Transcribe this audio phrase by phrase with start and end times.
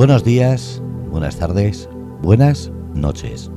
[0.00, 1.86] Buenos días, buenas tardes,
[2.22, 3.50] buenas noches.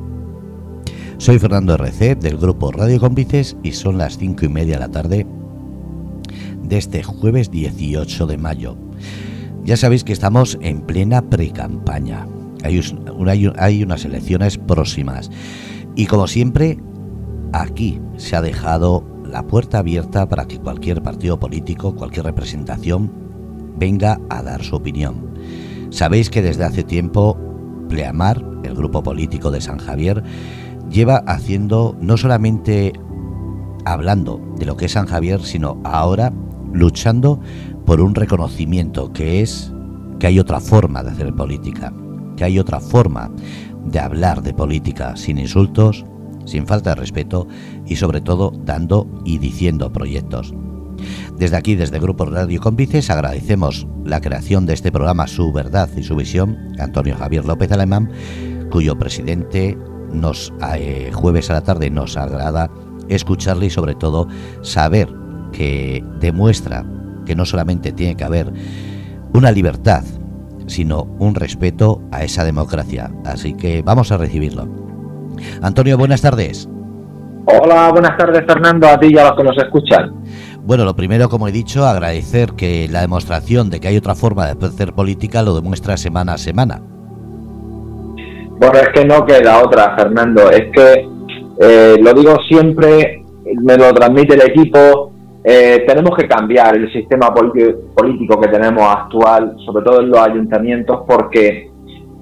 [1.18, 4.92] Soy Fernando RC del grupo Radio Cómplices y son las cinco y media de la
[4.92, 5.26] tarde
[6.62, 8.76] de este jueves 18 de mayo.
[9.64, 12.28] Ya sabéis que estamos en plena pre-campaña.
[12.62, 12.82] Hay,
[13.58, 15.32] hay unas elecciones próximas.
[15.96, 16.78] Y como siempre,
[17.54, 23.10] aquí se ha dejado la puerta abierta para que cualquier partido político, cualquier representación,
[23.78, 25.32] venga a dar su opinión.
[25.94, 27.38] Sabéis que desde hace tiempo
[27.88, 30.24] Pleamar, el grupo político de San Javier,
[30.90, 32.94] lleva haciendo no solamente
[33.86, 36.34] hablando de lo que es San Javier, sino ahora
[36.74, 37.40] luchando
[37.86, 39.72] por un reconocimiento que es
[40.20, 41.94] que hay otra forma de hacer política,
[42.38, 43.32] que hay otra forma
[43.86, 46.06] de hablar de política sin insultos,
[46.46, 47.48] sin falta de respeto
[47.86, 50.56] y sobre todo dando y diciendo proyectos.
[51.38, 56.04] Desde aquí, desde Grupo Radio Cómplices, agradecemos la creación de este programa Su Verdad y
[56.04, 58.12] Su Visión, Antonio Javier López Alemán,
[58.70, 59.78] cuyo presidente
[60.12, 62.70] nos eh, jueves a la tarde nos agrada
[63.10, 64.28] escucharle y sobre todo
[64.62, 65.10] saber
[65.52, 66.86] que demuestra
[67.26, 68.52] que no solamente tiene que haber
[69.34, 70.04] una libertad,
[70.68, 73.12] sino un respeto a esa democracia.
[73.26, 74.68] Así que vamos a recibirlo.
[75.62, 76.70] Antonio, buenas tardes.
[77.46, 80.14] Hola, buenas tardes Fernando, a ti y a los que nos escuchan.
[80.66, 84.46] Bueno, lo primero, como he dicho, agradecer que la demostración de que hay otra forma
[84.46, 86.82] de hacer política lo demuestra semana a semana.
[88.60, 90.50] Bueno, es que no queda otra, Fernando.
[90.50, 91.06] Es que,
[91.60, 93.26] eh, lo digo siempre,
[93.62, 95.12] me lo transmite el equipo,
[95.44, 101.02] eh, tenemos que cambiar el sistema político que tenemos actual, sobre todo en los ayuntamientos,
[101.06, 101.70] porque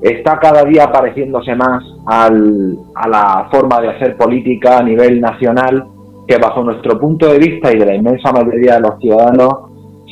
[0.02, 5.91] está cada día pareciéndose más al, a la forma de hacer política a nivel nacional
[6.32, 9.54] que bajo nuestro punto de vista y de la inmensa mayoría de los ciudadanos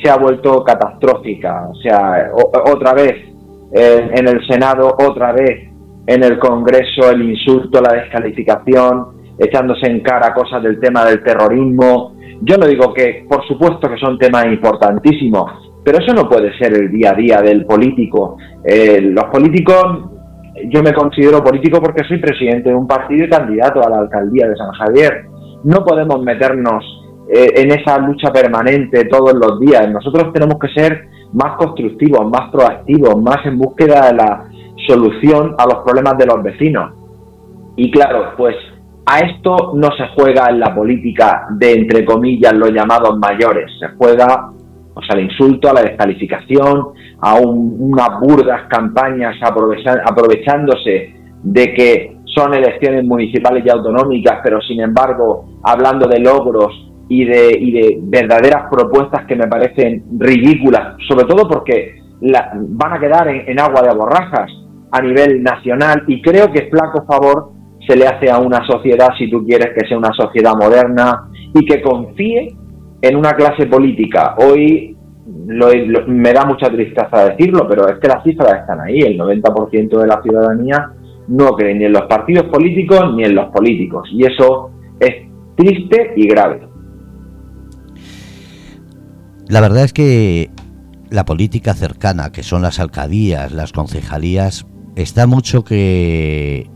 [0.04, 1.70] se ha vuelto catastrófica.
[1.70, 3.16] O sea, otra vez
[3.72, 5.70] en el Senado, otra vez
[6.08, 12.16] en el Congreso el insulto, la descalificación, echándose en cara cosas del tema del terrorismo.
[12.42, 16.74] Yo no digo que, por supuesto que son temas importantísimos, pero eso no puede ser
[16.74, 18.36] el día a día del político.
[18.66, 20.10] Eh, los políticos,
[20.68, 24.50] yo me considero político porque soy presidente de un partido y candidato a la alcaldía
[24.50, 25.30] de San Javier
[25.64, 26.84] no podemos meternos
[27.30, 29.90] eh, en esa lucha permanente todos los días.
[29.92, 34.46] Nosotros tenemos que ser más constructivos, más proactivos, más en búsqueda de la
[34.88, 36.94] solución a los problemas de los vecinos.
[37.76, 38.56] Y claro, pues
[39.06, 43.72] a esto no se juega en la política de, entre comillas, los llamados mayores.
[43.80, 44.52] Se juega
[45.06, 46.90] sea, al insulto, a la descalificación,
[47.22, 55.60] a unas burdas campañas aprovechándose de que son elecciones municipales y autonómicas, pero sin embargo,
[55.64, 56.72] hablando de logros
[57.10, 63.00] y de, y de verdaderas propuestas que me parecen ridículas, sobre todo porque van a
[63.00, 64.50] quedar en, agua de borrajas
[64.92, 67.52] a nivel nacional y creo que flaco favor
[67.88, 71.66] se le hace a una sociedad, si tú quieres que sea una sociedad moderna y
[71.66, 72.56] que confíe
[73.02, 74.36] en una clase política.
[74.38, 74.96] Hoy
[76.08, 79.00] me da mucha tristeza decirlo, pero es que las cifras están ahí.
[79.00, 80.92] El 90% de la ciudadanía
[81.30, 84.10] no cree ni en los partidos políticos ni en los políticos.
[84.12, 86.68] Y eso es triste y grave.
[89.48, 90.50] La verdad es que
[91.10, 96.70] la política cercana, que son las alcaldías, las concejalías, está mucho que,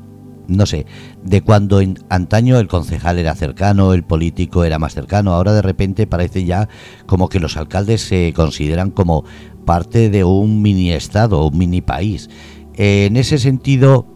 [0.47, 0.85] no sé,
[1.23, 5.61] de cuando en antaño el concejal era cercano, el político era más cercano, ahora de
[5.61, 6.67] repente parece ya
[7.05, 9.23] como que los alcaldes se consideran como
[9.65, 12.29] parte de un mini estado, un mini país.
[12.75, 14.07] En ese sentido,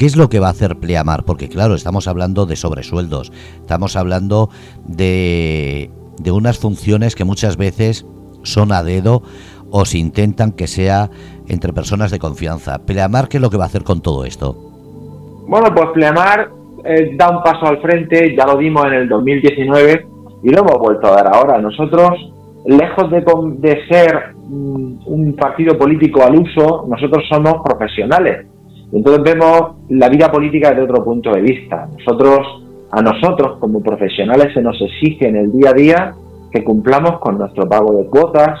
[0.00, 1.24] ¿Qué es lo que va a hacer Pleamar?
[1.24, 3.30] Porque claro, estamos hablando de sobresueldos,
[3.60, 4.48] estamos hablando
[4.86, 8.06] de, de unas funciones que muchas veces
[8.42, 9.20] son a dedo
[9.70, 11.10] o se intentan que sea
[11.48, 12.78] entre personas de confianza.
[12.86, 14.54] Pleamar, ¿qué es lo que va a hacer con todo esto?
[15.46, 16.48] Bueno, pues Pleamar
[16.82, 20.06] eh, da un paso al frente, ya lo dimos en el 2019
[20.44, 21.60] y lo hemos vuelto a dar ahora.
[21.60, 22.08] Nosotros,
[22.64, 28.46] lejos de, ser mm, un partido político al uso, nosotros somos profesionales
[28.92, 31.88] entonces vemos la vida política desde otro punto de vista.
[31.98, 36.14] Nosotros, a nosotros como profesionales se nos exige en el día a día
[36.50, 38.58] que cumplamos con nuestro pago de cuotas,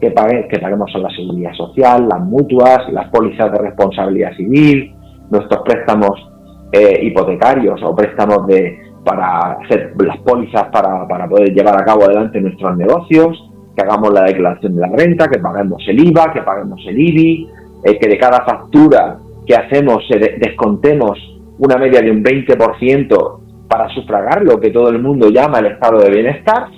[0.00, 4.92] que, que paguemos la seguridad social, las mutuas, las pólizas de responsabilidad civil,
[5.30, 6.28] nuestros préstamos
[6.72, 12.04] eh, hipotecarios o préstamos de para hacer las pólizas para, para poder llevar a cabo
[12.04, 16.42] adelante nuestros negocios, que hagamos la declaración de la renta, que paguemos el IVA, que
[16.42, 17.48] paguemos el IBI,
[17.84, 20.04] eh, que de cada factura que hacemos,
[20.38, 21.18] descontemos
[21.58, 26.00] una media de un 20% para sufragar lo que todo el mundo llama el estado
[26.00, 26.68] de bienestar,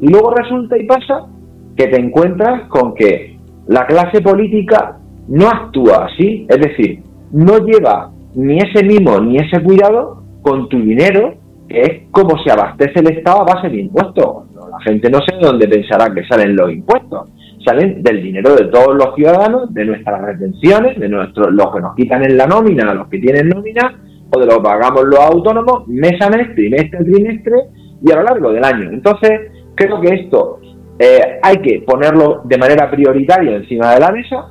[0.00, 1.26] y luego resulta y pasa
[1.74, 4.98] que te encuentras con que la clase política
[5.28, 7.02] no actúa así, es decir,
[7.32, 11.34] no lleva ni ese mimo ni ese cuidado con tu dinero,
[11.68, 14.46] que es como se abastece el Estado a base de impuestos.
[14.54, 17.30] La gente no sé de dónde pensará que salen los impuestos.
[17.64, 21.94] Salen del dinero de todos los ciudadanos, de nuestras retenciones, de nuestros, los que nos
[21.94, 23.98] quitan en la nómina, los que tienen nómina,
[24.30, 27.56] o de lo que pagamos los autónomos mes a mes, trimestre trimestre
[28.04, 28.90] y a lo largo del año.
[28.90, 29.30] Entonces,
[29.74, 30.60] creo que esto
[30.98, 34.48] eh, hay que ponerlo de manera prioritaria encima de la mesa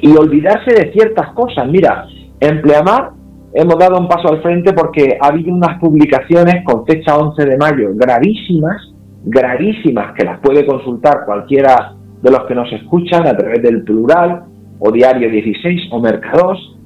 [0.00, 1.66] y olvidarse de ciertas cosas.
[1.68, 2.06] Mira,
[2.40, 3.10] en Pleamar
[3.54, 7.56] hemos dado un paso al frente porque ha habido unas publicaciones con fecha 11 de
[7.56, 8.94] mayo gravísimas,
[9.24, 14.44] gravísimas, que las puede consultar cualquiera de los que nos escuchan a través del plural
[14.78, 16.76] o Diario 16 o Mercados,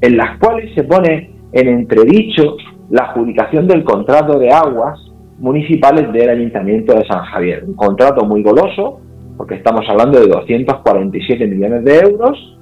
[0.00, 2.56] en las cuales se pone en entredicho
[2.90, 4.98] la adjudicación del contrato de aguas
[5.38, 7.64] municipales del Ayuntamiento de San Javier.
[7.66, 9.00] Un contrato muy goloso,
[9.36, 12.58] porque estamos hablando de 247 millones de euros,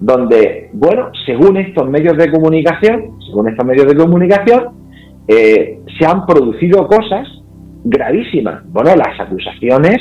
[0.00, 4.64] donde, bueno, según estos medios de comunicación, según estos medios de comunicación,
[5.28, 7.26] eh, se han producido cosas
[7.84, 8.62] gravísimas.
[8.70, 9.98] Bueno, las acusaciones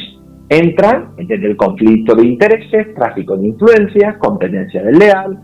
[0.50, 5.40] entran desde el conflicto de intereses, tráfico de influencias, competencia desleal,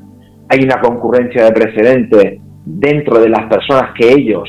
[0.50, 4.48] hay una concurrencia de precedentes dentro de las personas que ellos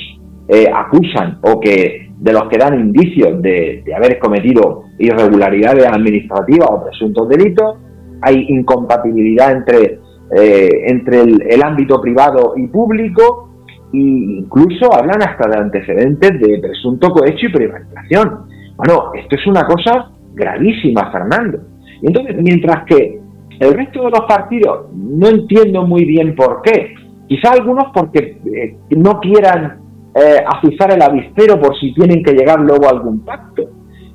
[0.48, 6.84] eh, acusan o que de los que dan indicios de, haber cometido irregularidades administrativas o
[6.84, 7.78] presuntos delitos,
[8.20, 9.98] hay incompatibilidad entre,
[10.36, 13.48] eh, entre el, ámbito privado y público
[13.92, 18.46] e incluso hablan hasta de antecedentes de presunto cohecho y privatización.
[18.76, 21.58] Bueno, esto es una cosa gravísima, Fernando.
[22.02, 23.20] entonces, mientras que
[23.60, 26.94] el resto de los partidos no entiendo muy bien por qué,
[27.28, 29.80] quizá algunos porque eh, no quieran
[30.14, 33.62] eh, azuzar el avispero por si tienen que llegar luego a algún pacto.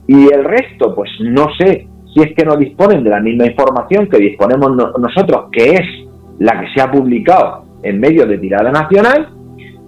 [0.08, 4.08] Y el resto, pues no sé si es que no disponen de la misma información
[4.08, 6.08] que disponemos nosotros, que es
[6.40, 9.30] la que se ha publicado en medios de tirada nacional,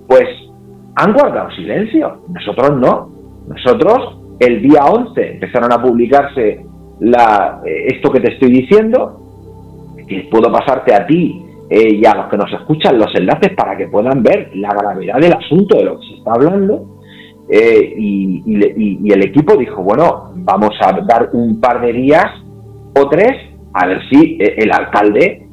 [0.07, 0.27] pues
[0.95, 2.21] han guardado silencio.
[2.29, 3.09] Nosotros no.
[3.47, 6.65] Nosotros el día 11 empezaron a publicarse
[7.01, 9.21] eh, esto que te estoy diciendo,
[10.07, 13.77] que puedo pasarte a ti eh, y a los que nos escuchan los enlaces para
[13.77, 16.97] que puedan ver la gravedad del asunto de lo que se está hablando.
[17.51, 22.27] Eh, y, el equipo dijo, bueno, vamos a dar un par de días
[22.95, 23.31] o tres
[23.73, 25.45] a ver si el alcalde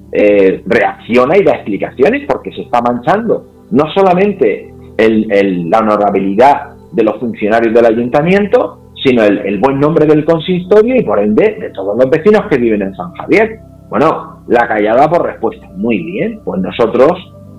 [0.65, 7.75] reacciona y da explicaciones porque se está manchando no solamente la honorabilidad de los funcionarios
[7.75, 12.47] del ayuntamiento, sino el, buen nombre del consistorio y por ende de todos los vecinos
[12.51, 13.61] que viven en San Javier.
[13.89, 15.69] Bueno, la callada por respuesta.
[15.77, 17.13] Muy bien, pues nosotros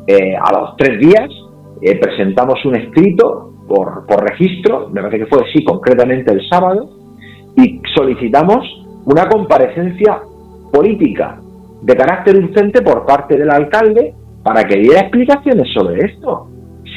[0.08, 1.30] eh, a los tres días
[1.82, 6.90] eh, presentamos un escrito por, por registro, me parece que fue así concretamente el sábado,
[7.56, 8.58] y solicitamos
[9.06, 10.20] una comparecencia
[10.72, 11.40] política
[11.82, 14.14] de carácter urgente por parte del alcalde
[14.44, 16.48] para que diera explicaciones sobre esto.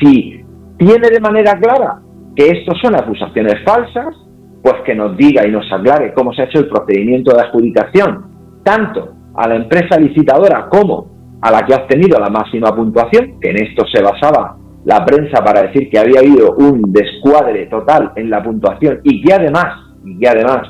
[0.00, 0.40] Si
[0.78, 2.00] tiene de manera clara
[2.36, 4.14] que esto son acusaciones falsas,
[4.62, 8.26] pues que nos diga y nos aclare cómo se ha hecho el procedimiento de adjudicación,
[8.62, 13.50] tanto a la empresa licitadora como a la que ha obtenido la máxima puntuación, que
[13.50, 18.30] en esto se basaba la prensa para decir que había habido un descuadre total en
[18.30, 19.74] la puntuación y que además,
[20.20, 20.62] que además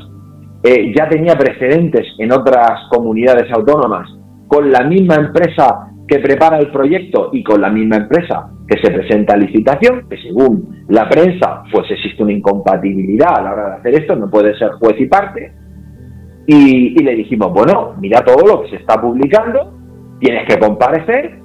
[0.63, 4.09] eh, ya tenía precedentes en otras comunidades autónomas
[4.47, 8.91] con la misma empresa que prepara el proyecto y con la misma empresa que se
[8.91, 13.77] presenta a licitación, que según la prensa pues existe una incompatibilidad a la hora de
[13.77, 15.53] hacer esto, no puede ser juez y parte,
[16.49, 19.73] y, le dijimos, bueno, mira todo lo que se está publicando,
[20.19, 21.39] tienes que comparecer,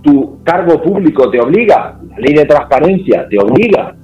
[0.00, 3.94] tu cargo público te obliga, la ley de transparencia te obliga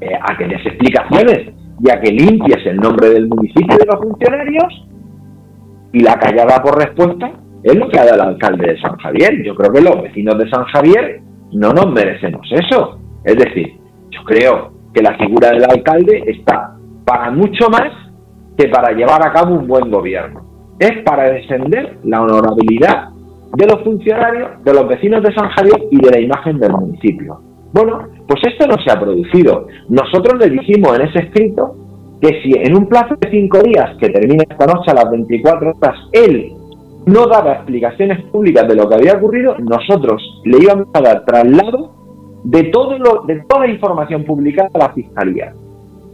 [0.00, 4.02] eh, a que des explicaciones y a que limpies el nombre del municipio de los
[4.02, 4.88] funcionarios,
[5.92, 9.42] y la callada por respuesta es lo que ha dado el alcalde de San Javier.
[9.44, 11.20] Yo creo que los vecinos de San Javier
[11.52, 13.00] no nos merecemos eso.
[13.24, 13.74] Es decir,
[14.10, 17.90] yo creo que la figura del alcalde está para mucho más
[18.56, 20.42] que para llevar a cabo un buen gobierno.
[20.78, 23.08] Es para defender la honorabilidad
[23.56, 27.40] de los funcionarios, de los vecinos de San Javier y de la imagen del municipio.
[27.72, 29.66] Bueno, pues esto no se ha producido.
[29.88, 31.74] Nosotros le dijimos en ese escrito
[32.20, 35.72] que si en un plazo de cinco días, que termina esta noche a las 24
[35.72, 36.52] horas, él
[37.06, 41.94] no daba explicaciones públicas de lo que había ocurrido, nosotros le íbamos a dar traslado
[42.44, 45.52] de, todo lo, de toda la información publicada a la Fiscalía.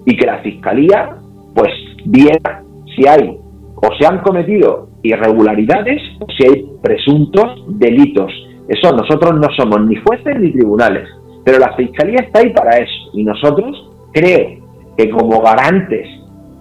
[0.04, 1.16] Y que la Fiscalía,
[1.54, 1.72] pues,
[2.04, 2.62] viera
[2.94, 3.38] si hay
[3.76, 8.30] o se han cometido irregularidades o si hay presuntos delitos.
[8.68, 11.08] Eso nosotros no somos ni jueces ni tribunales,
[11.44, 13.10] pero la Fiscalía está ahí para eso.
[13.12, 14.58] Y nosotros creo
[14.96, 16.06] que como garantes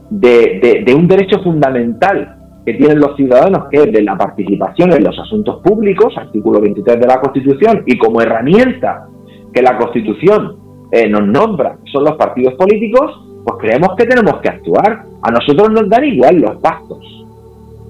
[0.09, 5.17] de, un derecho fundamental que tienen los ciudadanos, que es de la participación en los
[5.17, 9.07] asuntos públicos, artículo 23 de la Constitución, y como herramienta
[9.53, 10.57] que la Constitución
[10.91, 13.11] eh, nos nombra, son los partidos políticos,
[13.45, 15.03] pues creemos que tenemos que actuar.
[15.23, 16.99] A nosotros nos dan igual los pactos.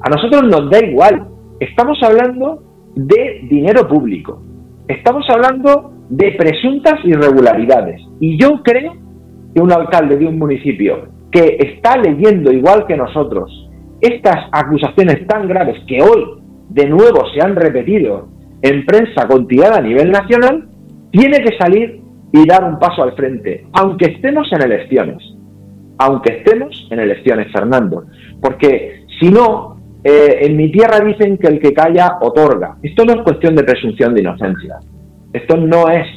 [0.01, 1.28] A nosotros nos da igual.
[1.60, 2.63] Estamos hablando
[2.96, 4.42] de dinero público.
[4.88, 8.01] Estamos hablando de presuntas irregularidades.
[8.20, 8.94] Y yo creo
[9.54, 13.70] que un alcalde de un municipio que está leyendo igual que nosotros
[14.01, 18.29] estas acusaciones tan graves que hoy de nuevo se han repetido
[18.62, 20.70] en prensa continuada a nivel nacional,
[21.12, 25.17] tiene que salir y dar un paso al frente, aunque estemos en elecciones,
[25.98, 28.05] aunque estemos en elecciones, Fernando,
[28.41, 32.77] porque si no, eh, en mi tierra dicen que el que calla otorga.
[32.81, 34.79] Esto no es cuestión de presunción de inocencia,
[35.34, 36.08] esto no es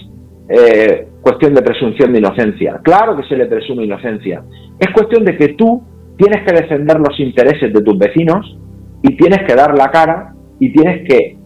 [0.48, 4.44] eh, cuestión de presunción de inocencia, claro que se le presume inocencia,
[4.78, 5.82] es cuestión de que tú
[6.16, 8.58] tienes que defender los intereses de tus vecinos
[9.02, 11.36] y tienes que dar la cara y tienes que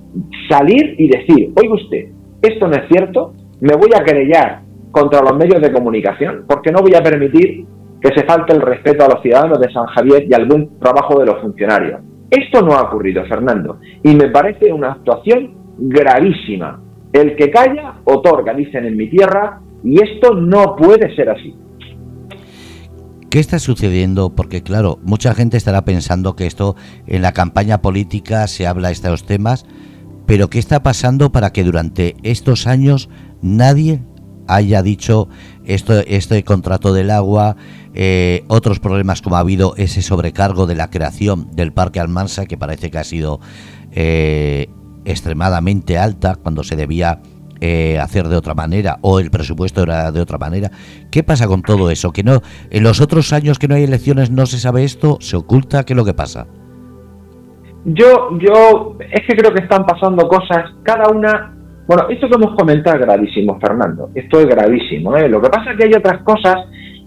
[0.48, 2.08] salir y decir, oiga usted,
[2.42, 6.80] esto no es cierto, me voy a querellar contra los medios de comunicación porque no
[6.80, 7.66] voy a permitir
[8.00, 11.18] que se falte el respeto a los ciudadanos de San Javier y al buen trabajo
[11.18, 12.00] de los funcionarios.
[12.30, 16.80] Esto no ha ocurrido, Fernando, y me parece una actuación gravísima.
[17.12, 21.54] El que calla, otorga, dicen en mi tierra, y esto no puede ser así.
[23.30, 24.34] ¿Qué está sucediendo?
[24.34, 28.94] Porque claro, mucha gente estará pensando que esto en la campaña política se habla de
[28.94, 29.66] estos temas,
[30.26, 33.10] pero ¿qué está pasando para que durante estos años
[33.42, 34.02] nadie
[34.46, 35.28] haya dicho
[35.66, 37.56] esto, este contrato del agua,
[37.92, 42.56] eh, otros problemas como ha habido ese sobrecargo de la creación del Parque Almansa, que
[42.56, 43.40] parece que ha sido
[43.92, 44.68] eh,
[45.04, 47.20] extremadamente alta cuando se debía
[47.60, 50.70] eh, hacer de otra manera o el presupuesto era de otra manera.
[51.10, 52.12] ¿Qué pasa con todo eso?
[52.12, 55.36] Que no en los otros años que no hay elecciones no se sabe esto, se
[55.36, 56.46] oculta, ¿qué es lo que pasa?
[57.84, 61.54] Yo, yo, es que creo que están pasando cosas, cada una.
[61.86, 64.10] Bueno, esto que hemos comentado es gravísimo, Fernando.
[64.14, 65.16] Esto es gravísimo.
[65.16, 65.28] ¿eh?
[65.28, 66.56] Lo que pasa es que hay otras cosas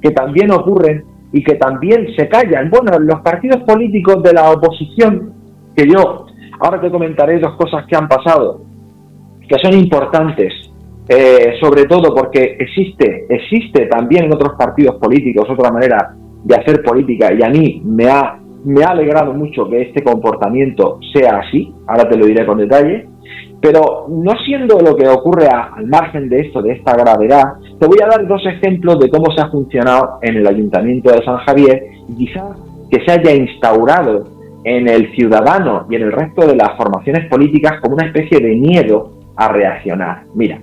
[0.01, 2.69] que también ocurren y que también se callan.
[2.69, 5.33] Bueno, los partidos políticos de la oposición,
[5.75, 6.25] que yo
[6.59, 8.70] ahora te comentaré dos cosas que han pasado
[9.51, 10.53] que son importantes,
[11.09, 16.81] eh, sobre todo porque existe, existe también en otros partidos políticos otra manera de hacer
[16.81, 21.73] política y a mí me ha, me ha alegrado mucho que este comportamiento sea así,
[21.85, 23.07] ahora te lo diré con detalle,
[23.61, 27.43] pero no siendo lo que ocurre al margen de esto, de esta gravedad,
[27.77, 31.23] te voy a dar dos ejemplos de cómo se ha funcionado en el Ayuntamiento de
[31.25, 32.57] San Javier y quizás
[32.89, 34.23] que se haya instaurado
[34.63, 38.55] en el ciudadano y en el resto de las formaciones políticas como una especie de
[38.55, 40.23] miedo a reaccionar.
[40.35, 40.59] Mira,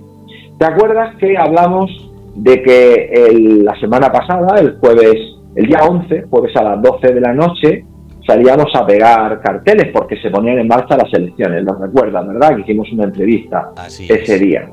[0.57, 1.91] ¿te acuerdas que hablamos
[2.35, 5.17] de que la semana pasada, el jueves,
[5.55, 7.85] el día 11, jueves a las 12 de la noche,
[8.25, 12.55] salíamos a pegar carteles porque se ponían en marcha las elecciones, ¿lo recuerdas, verdad?
[12.55, 14.69] Que hicimos una entrevista ese día.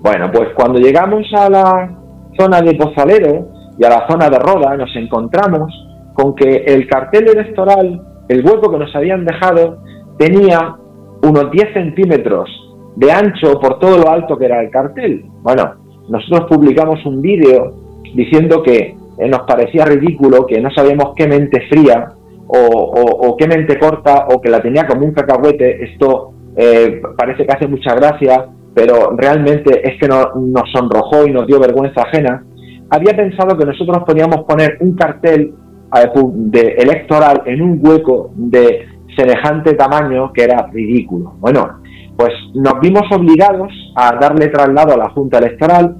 [0.00, 1.90] Bueno, pues cuando llegamos a la
[2.38, 5.72] zona de Pozalero y a la zona de Roda, nos encontramos
[6.12, 9.82] con que el cartel electoral, el hueco que nos habían dejado,
[10.18, 10.76] tenía
[11.22, 12.48] unos 10 centímetros
[12.96, 15.24] de ancho por todo lo alto que era el cartel.
[15.42, 15.74] Bueno,
[16.08, 17.74] nosotros publicamos un vídeo
[18.14, 22.12] diciendo que eh, nos parecía ridículo, que no sabíamos qué mente fría
[22.54, 25.84] o, qué mente corta o que la tenía como un cacahuete.
[25.84, 31.30] Esto eh, parece que hace mucha gracia, pero realmente es que no, nos sonrojó y
[31.30, 32.44] nos dio vergüenza ajena.
[32.90, 35.54] Había pensado que nosotros podíamos poner un cartel
[35.96, 41.34] eh, de electoral en un hueco de semejante tamaño que era ridículo.
[41.38, 41.81] Bueno,
[42.16, 45.96] pues nos vimos obligados a darle traslado a la Junta Electoral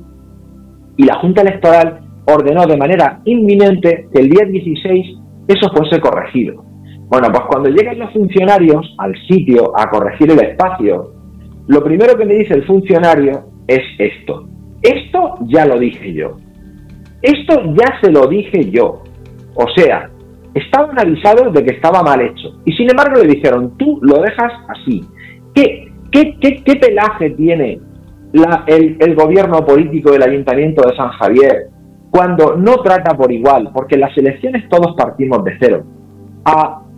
[0.96, 6.64] y la Junta Electoral ordenó de manera inminente que el día 16 eso fuese corregido.
[7.08, 11.12] Bueno, pues cuando llegan los funcionarios al sitio a corregir el espacio,
[11.66, 14.48] lo primero que me dice el funcionario es esto.
[14.82, 16.36] Esto ya lo dije yo.
[17.20, 19.02] Esto ya se lo dije yo.
[19.54, 20.10] O sea,
[20.54, 22.60] estaban avisados de que estaba mal hecho.
[22.64, 25.04] Y sin embargo le dijeron, tú lo dejas así.
[25.54, 25.81] ¿Qué,
[26.12, 27.80] ¿Qué, pelaje tiene
[28.66, 31.70] el, gobierno político del Ayuntamiento de San Javier
[32.10, 33.70] cuando no trata por igual?
[33.72, 35.84] Porque las elecciones todos partimos de cero.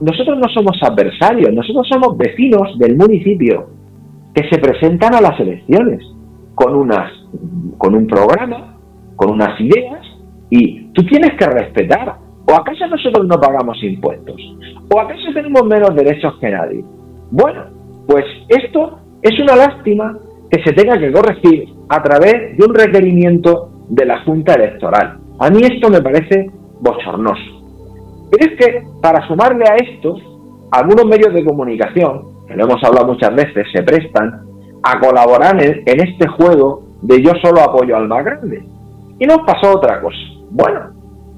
[0.00, 3.68] nosotros no somos adversarios, nosotros somos vecinos del municipio
[4.34, 6.00] que se presentan a las elecciones
[6.56, 6.90] con,
[7.78, 8.78] con un programa,
[9.14, 10.04] con unas ideas,
[10.50, 12.16] y tú tienes que respetar.
[12.46, 14.36] ¿O acaso nosotros no pagamos impuestos?
[14.92, 16.84] ¿O acaso tenemos menos derechos que nadie?
[17.30, 17.64] Bueno,
[18.06, 20.18] pues esto es una lástima
[20.50, 25.18] que se tenga que corregir a través de un requerimiento de la Junta Electoral.
[25.38, 27.64] A mí esto me parece bochornoso.
[28.30, 30.16] Pero es que, para sumarle a esto,
[30.70, 34.42] algunos medios de comunicación, que lo hemos hablado muchas veces, se prestan
[34.82, 38.62] a colaborar en, este juego de yo solo apoyo al más grande.
[39.18, 40.18] Y nos pasó otra cosa.
[40.50, 40.80] Bueno,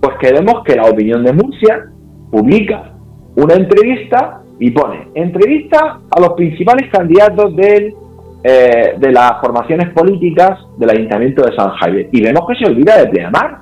[0.01, 1.87] pues queremos que la opinión de Murcia
[2.33, 2.91] publica
[3.37, 7.95] una entrevista y pone entrevista a los principales candidatos del,
[8.43, 12.09] eh, de las formaciones políticas del Ayuntamiento de San Javier.
[12.13, 13.59] Y vemos que se olvida de Pleamar.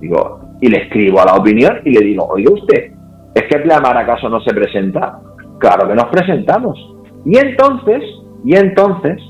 [0.00, 2.92] Digo, y le escribo a la opinión y le digo, oye usted,
[3.34, 5.20] ¿es que Pleamar acaso no se presenta?
[5.58, 6.78] Claro que nos presentamos.
[7.24, 8.02] Y entonces,
[8.44, 9.20] y entonces,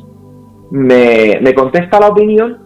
[0.71, 2.59] me, me contesta la opinión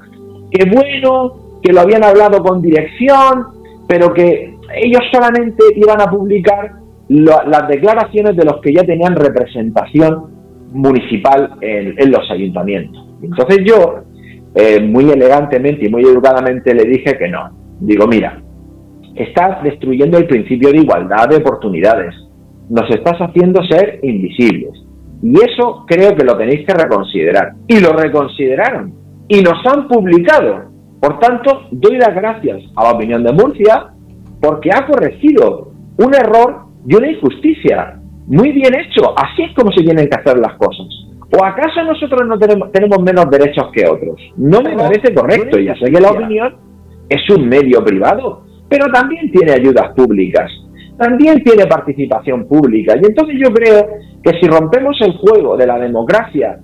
[0.50, 3.46] que bueno, que lo habían hablado con dirección,
[3.88, 6.81] pero que ellos solamente iban a publicar
[7.20, 10.32] las declaraciones de los que ya tenían representación
[10.72, 13.06] municipal en, los ayuntamientos.
[13.22, 14.04] Entonces yo,
[14.54, 17.50] eh, muy elegantemente y muy educadamente, le dije que no.
[17.80, 18.40] Digo, mira,
[19.14, 22.14] estás destruyendo el principio de igualdad de oportunidades.
[22.70, 24.72] Nos estás haciendo ser invisibles.
[25.22, 27.52] Y eso creo que lo tenéis que reconsiderar.
[27.68, 28.94] Y lo reconsideraron.
[29.28, 30.70] Y nos han publicado.
[31.00, 33.88] Por tanto, doy las gracias a la opinión de Murcia
[34.40, 37.98] porque ha corregido un error y una injusticia.
[38.26, 40.86] Muy bien hecho, así es como se tienen que hacer las cosas.
[41.38, 44.20] ¿O acaso nosotros no tenemos, tenemos menos derechos que otros?
[44.36, 46.56] No me parece correcto, ya sé que la opinión
[47.08, 50.50] es un medio privado, pero también tiene ayudas públicas,
[50.98, 52.94] también tiene participación pública.
[53.00, 53.86] Y entonces yo creo
[54.22, 56.60] que si rompemos el juego de la democracia,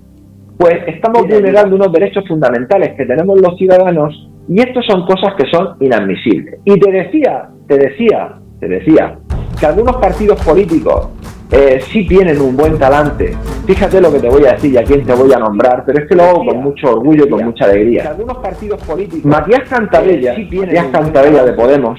[0.58, 5.48] pues estamos vulnerando unos derechos fundamentales que tenemos los ciudadanos y estas son cosas que
[5.50, 6.60] son inadmisibles.
[6.64, 9.18] Y te decía, te decía, te decía,
[9.58, 11.08] que algunos partidos políticos
[11.50, 13.36] eh, sí tienen un buen talante.
[13.66, 16.02] Fíjate lo que te voy a decir y a quién te voy a nombrar, pero
[16.02, 18.10] es que lo hago con mucho orgullo y con mucha alegría.
[18.10, 19.24] algunos partidos políticos.
[19.24, 21.98] Matías Cantabella, sí Matías Cantabella de Podemos,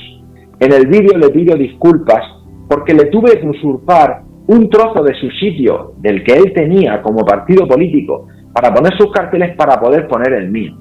[0.60, 2.22] en el vídeo le pido disculpas
[2.68, 7.26] porque le tuve que usurpar un trozo de su sitio del que él tenía como
[7.26, 10.76] partido político para poner sus carteles para poder poner el mío.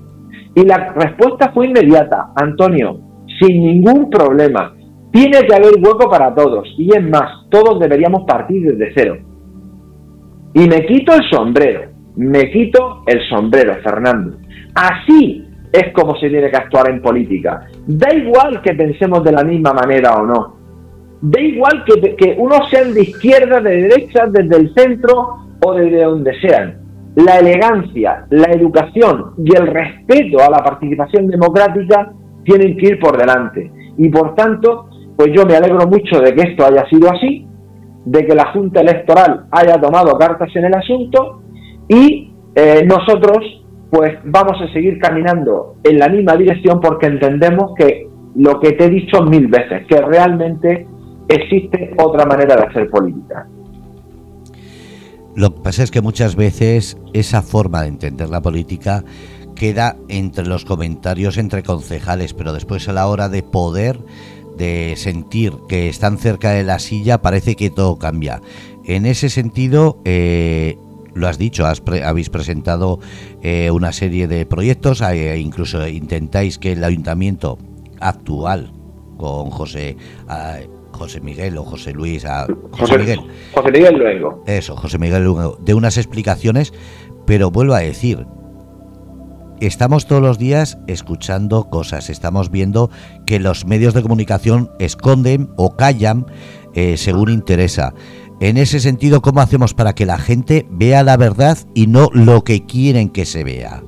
[0.55, 2.99] Y la respuesta fue inmediata, Antonio,
[3.41, 4.75] sin ningún problema.
[5.13, 6.69] Tiene que haber hueco para todos.
[6.77, 9.17] Y es más, todos deberíamos partir desde cero.
[10.55, 11.83] Y me quito el sombrero.
[12.17, 14.39] Me quito el sombrero, Fernando.
[14.75, 17.67] Así es como se tiene que actuar en política.
[17.87, 20.57] Da igual que pensemos de la misma manera o no.
[21.21, 26.05] Da igual que, que unos sean de izquierda, de derecha, desde el centro o desde
[26.05, 26.81] donde sean.
[27.17, 32.13] La elegancia, la educación y el respeto a la participación democrática
[32.45, 33.71] tienen que ir por delante.
[33.97, 34.88] Y por tanto,
[35.19, 37.45] pues yo me alegro mucho de que esto haya sido así,
[38.05, 41.43] de que la Junta Electoral haya tomado cartas en el asunto
[41.89, 43.39] y eh, nosotros
[43.91, 48.85] pues vamos a seguir caminando en la misma dirección porque entendemos que lo que te
[48.85, 50.87] he dicho mil veces, que realmente
[51.27, 53.49] existe otra manera de hacer política.
[55.35, 59.03] Lo que pasa es que muchas veces esa forma de entender la política
[59.57, 63.99] queda entre los comentarios entre concejales, pero después a la hora de poder
[64.59, 68.43] de sentir que están cerca de la silla, parece que todo cambia.
[68.85, 70.77] En ese sentido, eh,
[71.15, 72.99] lo has dicho, habéis presentado
[73.43, 77.59] eh, una serie de proyectos, e incluso intentáis que el ayuntamiento
[78.01, 78.73] actual
[79.17, 79.97] con José
[80.93, 82.25] José Miguel o José Luis
[82.71, 83.21] José, Miguel.
[83.53, 86.73] José Miguel luego eso José Miguel luego de unas explicaciones
[87.27, 88.27] pero vuelvo a decir
[89.61, 92.91] estamos todos los días escuchando cosas, estamos viendo
[93.27, 96.27] que los medios de comunicación esconden o callan
[96.75, 97.95] eh, según interesa.
[98.41, 102.43] En ese sentido, ¿cómo hacemos para que la gente vea la verdad y no lo
[102.43, 103.83] que quieren que se vea?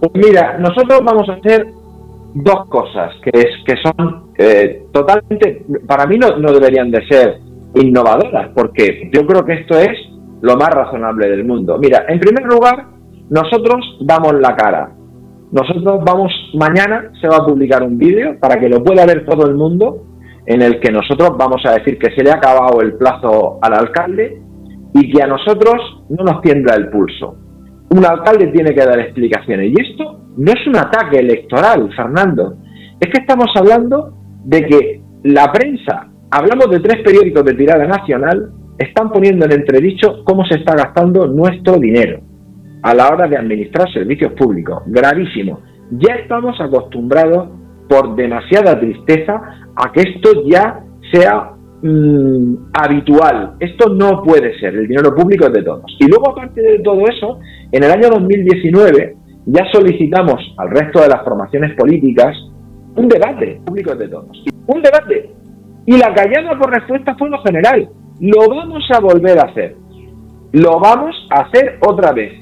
[0.00, 1.66] Pues mira, nosotros vamos a hacer
[2.34, 7.40] dos cosas que, es, que son eh, totalmente, para mí no, no deberían de ser
[7.74, 9.98] innovadoras, porque yo creo que esto es
[10.40, 11.78] lo más razonable del mundo.
[11.78, 12.86] Mira, en primer lugar,
[13.30, 14.92] nosotros damos la cara.
[15.50, 19.46] Nosotros vamos, mañana se va a publicar un vídeo para que lo pueda ver todo
[19.48, 20.04] el mundo,
[20.46, 23.74] en el que nosotros vamos a decir que se le ha acabado el plazo al
[23.74, 24.40] alcalde
[24.94, 27.36] y que a nosotros no nos tiembla el pulso.
[27.90, 29.72] Un alcalde tiene que dar explicaciones.
[29.72, 32.56] Y esto no es un ataque electoral, Fernando.
[33.00, 38.50] Es que estamos hablando de que la prensa, hablamos de tres periódicos de tirada nacional,
[38.78, 42.20] están poniendo en entredicho cómo se está gastando nuestro dinero
[42.82, 44.82] a la hora de administrar servicios públicos.
[44.86, 45.60] Gravísimo.
[45.90, 47.48] Ya estamos acostumbrados
[47.88, 49.40] por demasiada tristeza
[49.76, 50.80] a que esto ya
[51.12, 53.54] sea mm, habitual.
[53.60, 54.74] Esto no puede ser.
[54.74, 55.84] El dinero público es de todos.
[55.98, 57.38] Y luego, aparte de todo eso,
[57.72, 62.36] en el año 2019 ya solicitamos al resto de las formaciones políticas
[62.96, 64.44] un debate público de todos.
[64.66, 65.30] Un debate.
[65.86, 67.88] Y la callada por respuesta fue lo general.
[68.20, 69.76] Lo vamos a volver a hacer.
[70.52, 72.32] Lo vamos a hacer otra vez.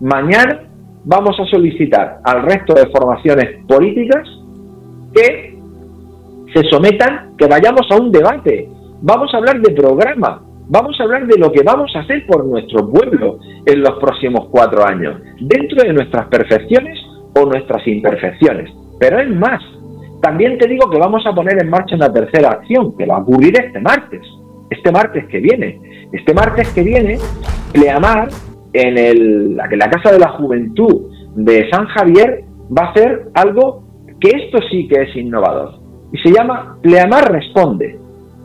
[0.00, 0.62] Mañana
[1.04, 4.28] vamos a solicitar al resto de formaciones políticas
[5.14, 5.58] que
[6.52, 8.68] se sometan, que vayamos a un debate.
[9.02, 12.44] Vamos a hablar de programa, vamos a hablar de lo que vamos a hacer por
[12.44, 16.98] nuestro pueblo en los próximos cuatro años, dentro de nuestras perfecciones
[17.34, 18.70] o nuestras imperfecciones.
[18.98, 19.62] Pero es más,
[20.20, 23.20] también te digo que vamos a poner en marcha una tercera acción, que va a
[23.20, 24.22] ocurrir este martes
[24.70, 26.08] este martes que viene.
[26.12, 27.18] Este martes que viene,
[27.72, 28.28] Pleamar,
[28.72, 32.44] en, el, la Casa de la Juventud de San Javier,
[32.76, 33.84] va a hacer algo
[34.20, 35.74] que esto sí que es innovador.
[36.12, 37.98] Y se llama Pleamar Responde.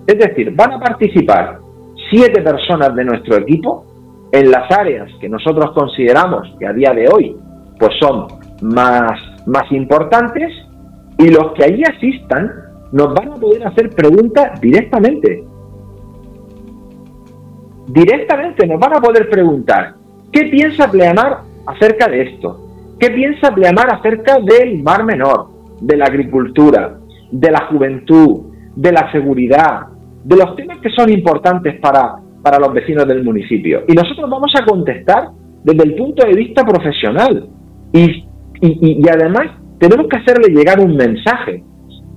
[0.05, 1.59] Es decir, van a participar
[2.11, 3.85] siete personas de nuestro equipo
[4.31, 7.35] en las áreas que nosotros consideramos que a día de hoy
[7.79, 8.27] pues son
[8.61, 9.11] más,
[9.45, 10.51] más importantes
[11.17, 12.51] y los que allí asistan
[12.91, 15.43] nos van a poder hacer preguntas directamente
[17.87, 19.95] directamente nos van a poder preguntar,
[20.33, 22.95] ¿qué piensa Pleamar acerca de esto?
[22.99, 25.47] ¿Qué piensa Pleamar acerca del mar menor,
[25.79, 26.97] de la agricultura,
[27.31, 29.87] de la juventud, de la seguridad,
[30.23, 33.83] de los temas que son importantes para, para los vecinos del municipio?
[33.87, 35.29] Y nosotros vamos a contestar
[35.63, 37.47] desde el punto de vista profesional.
[37.93, 38.25] Y,
[38.61, 41.63] y, además tenemos que hacerle llegar un mensaje,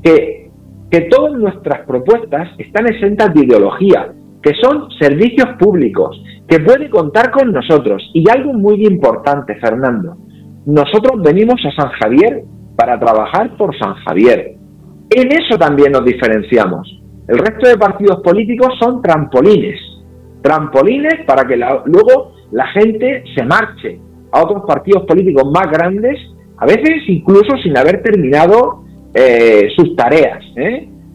[0.03, 0.51] que,
[0.91, 7.31] que todas nuestras propuestas están exentas de ideología, que son servicios públicos, que puede contar
[7.31, 8.03] con nosotros.
[8.15, 10.17] Y algo muy importante, Fernando,
[10.67, 12.45] nosotros venimos a San Javier
[12.77, 14.57] para trabajar por San Javier.
[15.11, 17.03] En eso también nos diferenciamos.
[17.29, 19.81] El resto de partidos políticos son trampolines,
[20.43, 24.01] trampolines para que luego la gente se marche
[24.33, 26.19] a otros partidos políticos más grandes,
[26.59, 30.43] a veces incluso sin haber terminado eh, sus tareas.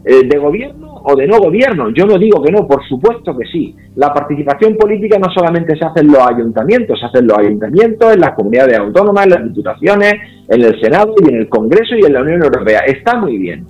[0.03, 1.89] Eh, de gobierno o de no gobierno.
[1.89, 3.75] Yo no digo que no, por supuesto que sí.
[3.95, 8.13] La participación política no solamente se hace en los ayuntamientos, se hace en los ayuntamientos,
[8.13, 10.13] en las comunidades autónomas, en las diputaciones,
[10.49, 12.79] en el Senado y en el Congreso y en la Unión Europea.
[12.85, 13.65] Está muy bien.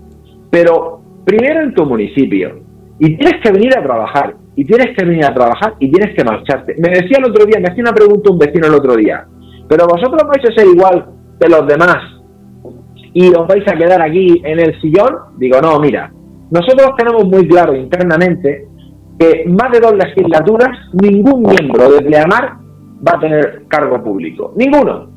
[0.49, 2.59] Pero primero en tu municipio.
[2.99, 4.35] Y tienes que venir a trabajar.
[4.55, 6.75] Y tienes que venir a trabajar y tienes que marcharte.
[6.77, 9.25] Me decía el otro día, me hacía una pregunta un vecino el otro día.
[9.67, 11.05] Pero vosotros vais a ser igual
[11.39, 12.21] que los demás
[13.13, 15.37] y os vais a quedar aquí en el sillón.
[15.37, 16.11] Digo, no, mira,
[16.51, 18.67] nosotros tenemos muy claro internamente
[19.17, 22.57] que más de dos legislaturas ningún miembro de Pleamar
[23.07, 24.53] va a tener cargo público.
[24.57, 25.09] Ninguno.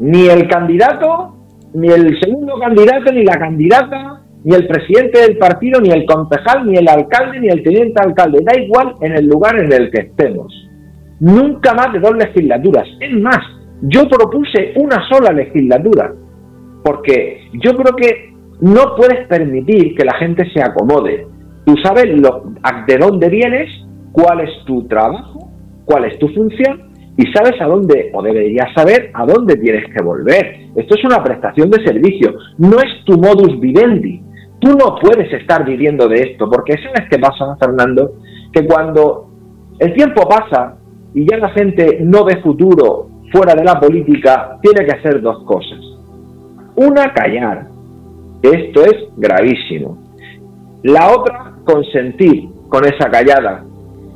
[0.00, 1.36] Ni el candidato,
[1.74, 6.66] ni el segundo candidato, ni la candidata, ni el presidente del partido, ni el concejal,
[6.66, 8.38] ni el alcalde, ni el teniente alcalde.
[8.42, 10.52] Da igual en el lugar en el que estemos.
[11.20, 12.88] Nunca más de dos legislaturas.
[12.98, 13.38] Es más,
[13.82, 16.14] yo propuse una sola legislatura.
[16.82, 21.26] Porque yo creo que no puedes permitir que la gente se acomode.
[21.64, 23.70] Tú sabes de dónde vienes,
[24.12, 25.50] cuál es tu trabajo,
[25.84, 30.02] cuál es tu función y sabes a dónde, o deberías saber a dónde tienes que
[30.02, 30.68] volver.
[30.74, 34.22] Esto es una prestación de servicio, no es tu modus vivendi.
[34.58, 38.12] Tú no puedes estar viviendo de esto, porque sabes qué pasa, Fernando,
[38.52, 39.28] que cuando
[39.78, 40.76] el tiempo pasa
[41.14, 45.44] y ya la gente no ve futuro fuera de la política, tiene que hacer dos
[45.44, 45.80] cosas.
[46.76, 47.66] Una, callar,
[48.48, 49.98] esto es gravísimo.
[50.82, 53.64] La otra, consentir con esa callada.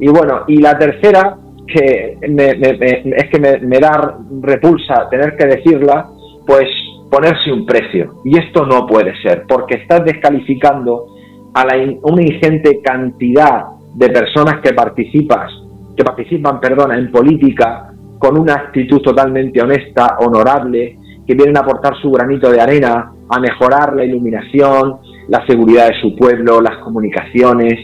[0.00, 1.36] Y bueno, y la tercera,
[1.66, 6.08] que es que me, da repulsa tener que decirla,
[6.46, 6.68] pues
[7.10, 8.22] ponerse un precio.
[8.24, 11.06] Y esto no puede ser, porque estás descalificando
[11.54, 15.50] a la, una ingente cantidad de personas que participas,
[15.96, 21.94] que participan, perdona, en política con una actitud totalmente honesta, honorable, que vienen a aportar
[22.00, 27.74] su granito de arena a mejorar la iluminación, la seguridad de su pueblo, las comunicaciones,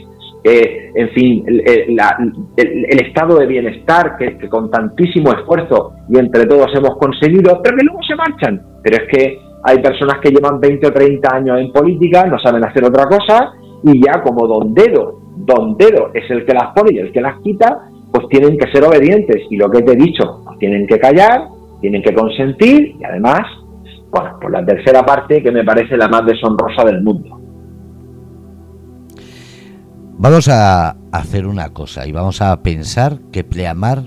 [0.45, 6.97] eh, en fin, el, estado de bienestar que, con tantísimo esfuerzo y entre todos hemos
[6.97, 8.61] conseguido, pero que luego se marchan.
[8.83, 12.65] Pero es que hay personas que llevan 20 o 30 años en política, no saben
[12.65, 13.53] hacer otra cosa
[13.85, 17.21] y ya como don dedo, don dedo es el que las pone y el que
[17.21, 20.99] las quita, pues tienen que ser obedientes y lo que te he dicho, tienen que
[20.99, 21.49] callar,
[21.83, 23.43] tienen que consentir y además
[24.11, 27.39] bueno, por la tercera parte que me parece la más deshonrosa del mundo.
[30.19, 34.05] Vamos a hacer una cosa y vamos a pensar que Pleamar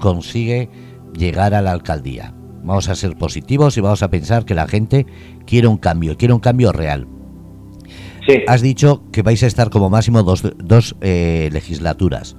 [0.00, 0.68] consigue
[1.16, 2.34] llegar a la alcaldía.
[2.62, 5.06] Vamos a ser positivos y vamos a pensar que la gente
[5.46, 7.06] quiere un cambio, quiere un cambio real.
[8.26, 8.42] Sí.
[8.46, 12.36] Has dicho que vais a estar como máximo dos, dos eh, legislaturas.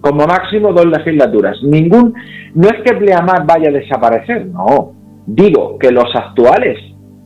[0.00, 1.56] Como máximo dos legislaturas.
[1.62, 2.12] Ningún,
[2.54, 4.92] no es que Pleamar vaya a desaparecer, no.
[5.26, 6.78] Digo que los actuales,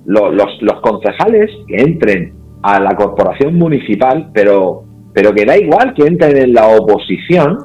[0.05, 6.37] los, concejales que entren a la corporación municipal, pero pero que da igual que entren
[6.37, 7.59] en la oposición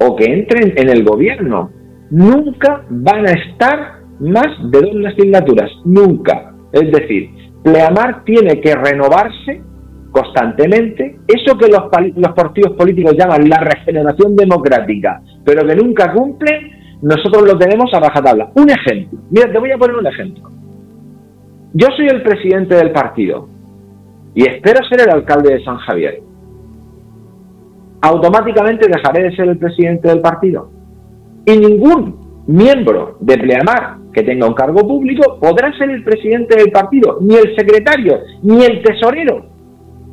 [0.00, 1.70] o que entren en el gobierno.
[2.10, 6.54] Nunca van a estar más de dos legislaturas, nunca.
[6.72, 7.30] Es decir,
[7.62, 9.62] Pleamar tiene que renovarse
[10.10, 17.52] constantemente, eso que los, partidos políticos llaman la regeneración democrática, pero que nunca cumple, nosotros
[17.52, 18.50] lo tenemos a tabla.
[18.54, 20.50] Un ejemplo, mira, te voy a poner un ejemplo.
[21.74, 23.48] Yo soy el presidente del partido
[24.34, 26.22] y espero ser el alcalde de San Javier.
[28.00, 30.70] Automáticamente dejaré de ser el presidente del partido.
[31.44, 36.70] Y ningún miembro de Pleamar que tenga un cargo público podrá ser el presidente del
[36.70, 39.57] partido, ni el secretario, ni el tesorero.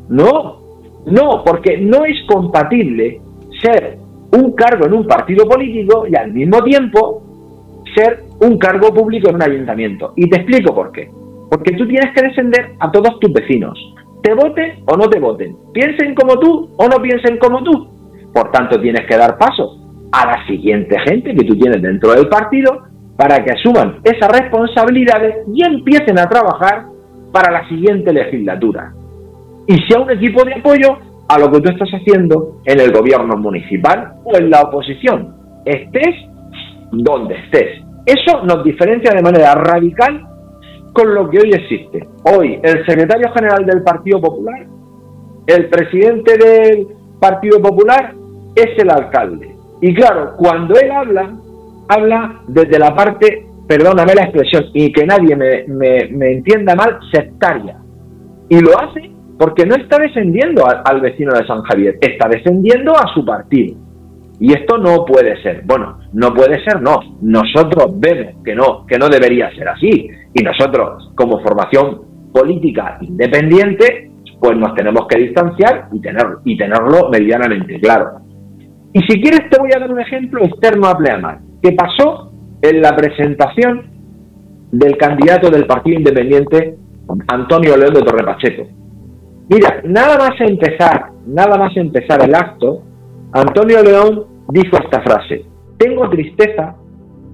[0.10, 0.60] No,
[1.06, 3.22] no, porque no es compatible
[3.62, 3.98] ser
[4.32, 7.24] un cargo en un partido político y al mismo tiempo
[7.96, 10.14] ser un cargo público en un ayuntamiento.
[10.16, 11.10] Y te explico por qué.
[11.50, 13.78] Porque tú tienes que descender a todos tus vecinos,
[14.24, 17.88] te voten o no te voten, piensen como tú o no piensen como tú.
[18.34, 19.78] Por tanto, tienes que dar paso
[20.12, 22.84] a la siguiente gente que tú tienes dentro del partido
[23.16, 26.86] para que asuman esas responsabilidades y empiecen a trabajar
[27.32, 28.94] para la siguiente legislatura.
[29.68, 30.98] Y sea un equipo de apoyo
[31.28, 36.16] a lo que tú estás haciendo en el gobierno municipal o en la oposición, estés
[36.92, 37.82] donde estés.
[38.06, 40.22] Eso nos diferencia de manera radical
[40.94, 42.08] con lo que hoy existe.
[42.24, 44.66] Hoy el secretario general del Partido Popular,
[45.48, 46.88] el presidente del
[47.20, 48.14] Partido Popular
[48.56, 49.56] es el alcalde.
[49.82, 51.36] Y claro, cuando él habla,
[51.90, 57.78] habla desde la parte, perdóname la expresión, y que nadie me, entienda mal, sectaria.
[58.50, 63.14] Y lo hace porque no está descendiendo al, vecino de San Javier, está descendiendo a
[63.14, 63.78] su partido.
[64.40, 65.64] Y esto no puede ser.
[65.66, 67.00] Bueno, no puede ser, no.
[67.22, 70.10] Nosotros vemos que no, que no debería ser así.
[70.34, 72.02] Y nosotros, como formación
[72.34, 78.20] política independiente, pues nos tenemos que distanciar y, tener, y tenerlo medianamente claro.
[78.94, 82.82] Y si quieres te voy a dar un ejemplo externo a Pleamar, que pasó en
[82.82, 83.90] la presentación
[84.72, 86.78] del candidato del Partido Independiente,
[87.28, 88.85] Antonio León de Torrepacheco.
[89.48, 92.82] Mira, nada más empezar, nada más empezar el acto,
[93.32, 95.46] Antonio León dijo esta frase,
[95.78, 96.76] tengo tristeza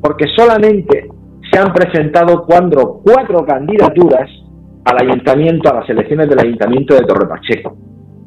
[0.01, 1.07] porque solamente
[1.51, 4.29] se han presentado cuatro, cuatro candidaturas
[4.83, 7.77] al ayuntamiento, a las elecciones del ayuntamiento de Torre Pacheco.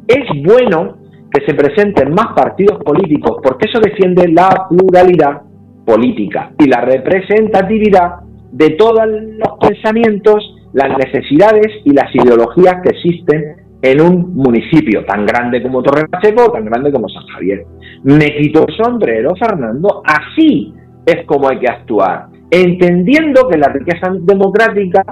[0.06, 0.96] Es bueno
[1.30, 5.42] que se presenten más partidos políticos porque eso defiende la pluralidad
[5.84, 8.20] política y la representatividad
[8.52, 15.26] de todos los pensamientos, las necesidades y las ideologías que existen en un municipio tan
[15.26, 17.66] grande como Torre Pacheco tan grande como San Javier.
[18.02, 20.72] Me quito el sombrero, Fernando, así
[21.04, 25.04] es como hay que actuar, entendiendo que la riqueza democrática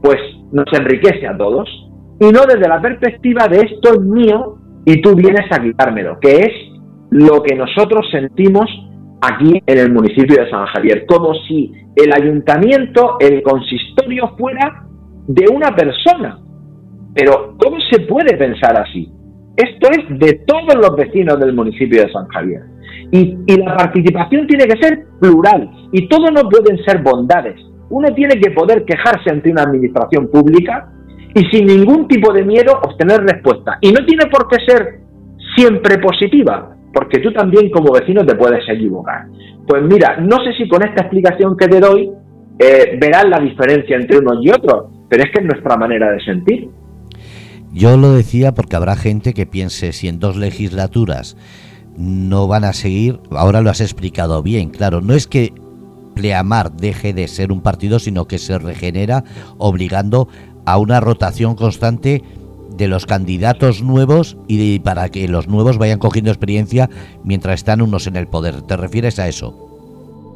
[0.00, 0.20] pues
[0.52, 1.68] nos enriquece a todos
[2.20, 6.36] y no desde la perspectiva de esto es mío y tú vienes a quitármelo, que
[6.36, 6.52] es
[7.10, 8.66] lo que nosotros sentimos
[9.22, 14.84] aquí en el municipio de San Javier, como si el ayuntamiento, el consistorio fuera
[15.26, 16.38] de una persona,
[17.14, 19.10] pero ¿cómo se puede pensar así?
[19.56, 22.62] Esto es de todos los vecinos del municipio de San Javier.
[23.12, 25.70] Y, la participación tiene que ser plural.
[25.92, 27.54] Y todo no pueden ser bondades.
[27.90, 30.90] Uno tiene que poder quejarse ante una administración pública
[31.34, 33.78] y sin ningún tipo de miedo obtener respuesta.
[33.80, 35.00] Y no tiene por qué ser
[35.56, 39.26] siempre positiva, porque tú también como vecino te puedes equivocar.
[39.68, 42.10] Pues mira, no sé si con esta explicación que te doy
[42.58, 46.20] eh, verás la diferencia entre unos y otros, pero es que es nuestra manera de
[46.24, 46.68] sentir.
[47.74, 51.36] Yo lo decía porque habrá gente que piense si en dos legislaturas
[51.98, 55.52] no van a seguir, ahora lo has explicado bien, claro, no es que
[56.14, 59.24] Pleamar deje de ser un partido, sino que se regenera
[59.58, 60.28] obligando
[60.64, 62.22] a una rotación constante
[62.76, 66.88] de los candidatos nuevos y para que los nuevos vayan cogiendo experiencia
[67.24, 68.62] mientras están unos en el poder.
[68.62, 69.52] ¿Te refieres a eso?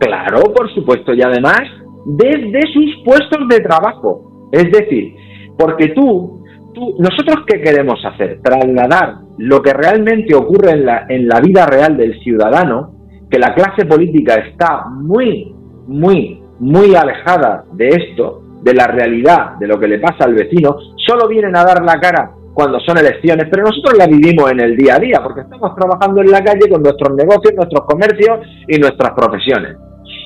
[0.00, 1.60] Claro, por supuesto, y además
[2.04, 4.48] desde sus puestos de trabajo.
[4.50, 5.14] Es decir,
[5.56, 6.38] porque tú
[6.74, 8.40] nosotros qué queremos hacer?
[8.42, 12.94] Trasladar lo que realmente ocurre en la, en la vida real del ciudadano,
[13.30, 15.54] que la clase política está muy,
[15.86, 20.76] muy, muy alejada de esto, de la realidad, de lo que le pasa al vecino,
[20.96, 24.76] solo vienen a dar la cara cuando son elecciones, pero nosotros la vivimos en el
[24.76, 28.78] día a día, porque estamos trabajando en la calle con nuestros negocios, nuestros comercios y
[28.78, 29.76] nuestras profesiones.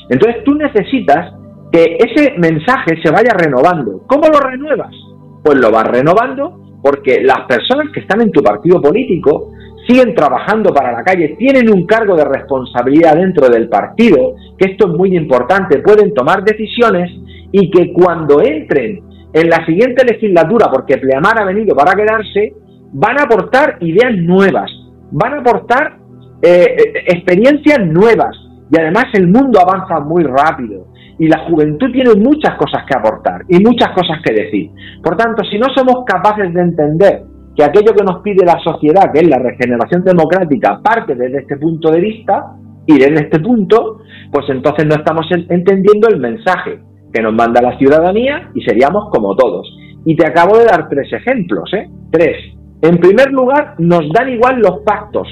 [0.09, 1.35] Entonces tú necesitas
[1.71, 4.03] que ese mensaje se vaya renovando.
[4.07, 4.95] ¿Cómo lo renuevas?
[5.43, 9.53] Pues lo vas renovando porque las personas que están en tu partido político
[9.87, 14.89] siguen trabajando para la calle, tienen un cargo de responsabilidad dentro del partido, que esto
[14.89, 17.11] es muy importante, pueden tomar decisiones
[17.51, 19.01] y que cuando entren
[19.33, 22.55] en la siguiente legislatura, porque Pleamar ha venido para quedarse,
[22.93, 24.71] van a aportar ideas nuevas,
[25.11, 25.99] van a aportar
[26.43, 28.37] eh, eh, experiencias nuevas.
[28.71, 33.43] Y además el mundo avanza muy rápido y la juventud tiene muchas cosas que aportar
[33.49, 34.71] y muchas cosas que decir.
[35.03, 37.23] Por tanto, si no somos capaces de entender
[37.55, 41.57] que aquello que nos pide la sociedad, que es la regeneración democrática, parte desde este
[41.57, 42.55] punto de vista
[42.87, 46.81] y desde este punto, pues entonces no estamos entendiendo el mensaje
[47.13, 49.67] que nos manda la ciudadanía y seríamos como todos.
[50.05, 51.89] Y te acabo de dar tres ejemplos, ¿eh?
[52.11, 52.37] Tres.
[52.81, 55.29] En primer lugar, nos dan igual los pactos.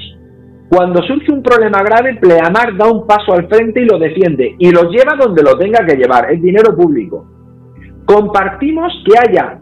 [0.73, 4.71] Cuando surge un problema grave, Pleamar da un paso al frente y lo defiende y
[4.71, 7.25] lo lleva donde lo tenga que llevar, es dinero público.
[8.05, 9.59] Compartimos que haya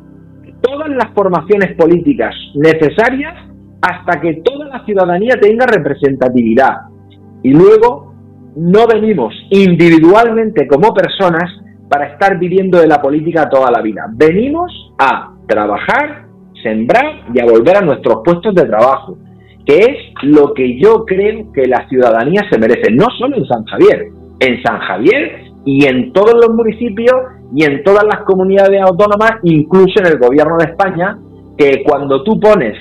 [0.62, 3.34] todas las formaciones políticas necesarias
[3.82, 6.82] hasta que toda la ciudadanía tenga representatividad.
[7.42, 8.14] Y luego
[8.56, 11.50] no venimos individualmente como personas
[11.90, 14.06] para estar viviendo de la política toda la vida.
[14.12, 16.28] Venimos a trabajar,
[16.62, 19.18] sembrar y a volver a nuestros puestos de trabajo,
[19.66, 23.64] que es lo que yo creo que la ciudadanía se merece, no solo en San
[23.66, 24.08] Javier,
[24.40, 27.16] en San Javier y en todos los municipios
[27.56, 31.18] y en todas las comunidades autónomas, incluso en el gobierno de España,
[31.58, 32.76] que cuando tú pones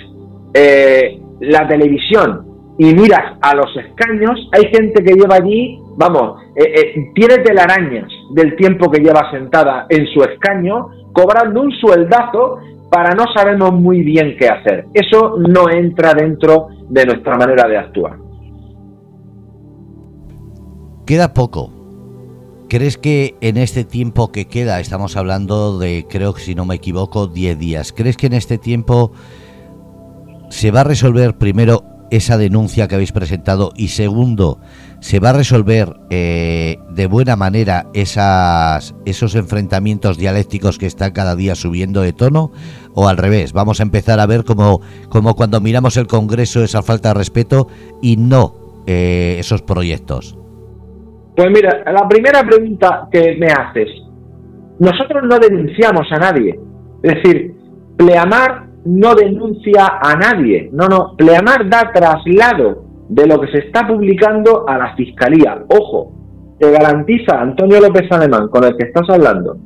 [0.55, 2.47] eh, la televisión
[2.79, 8.09] y miras a los escaños, hay gente que lleva allí, vamos, eh, eh, tiene telarañas
[8.35, 12.59] del tiempo que lleva sentada en su escaño, cobrando un sueldazo
[12.91, 14.87] para no sabemos muy bien qué hacer.
[14.95, 18.19] Eso no entra dentro de nuestra manera de actuar.
[21.07, 21.73] Queda poco.
[22.69, 26.75] ¿Crees que en este tiempo que queda, estamos hablando de, creo que si no me
[26.75, 29.13] equivoco, 10 días, ¿crees que en este tiempo
[30.51, 34.59] se va a resolver primero esa denuncia que habéis presentado y segundo,
[35.01, 41.37] ¿se va a resolver eh, de buena manera esas, esos enfrentamientos dialécticos que están cada
[41.37, 42.51] día subiendo de tono?
[42.95, 43.53] ¿O al revés?
[43.53, 47.69] Vamos a empezar a ver como, como cuando miramos el Congreso esa falta de respeto
[48.03, 48.55] y no
[48.87, 50.37] eh, esos proyectos.
[51.37, 53.89] Pues mira, la primera pregunta que me haces,
[54.81, 56.59] nosotros no denunciamos a nadie.
[57.03, 57.55] Es decir,
[57.97, 60.71] Pleamar no denuncia a nadie.
[60.73, 61.17] No, no.
[61.17, 65.65] Pleamar da traslado de lo que se está publicando a la fiscalía.
[65.69, 66.13] Ojo,
[66.59, 69.57] te garantiza Antonio López Alemán, con el que estás hablando,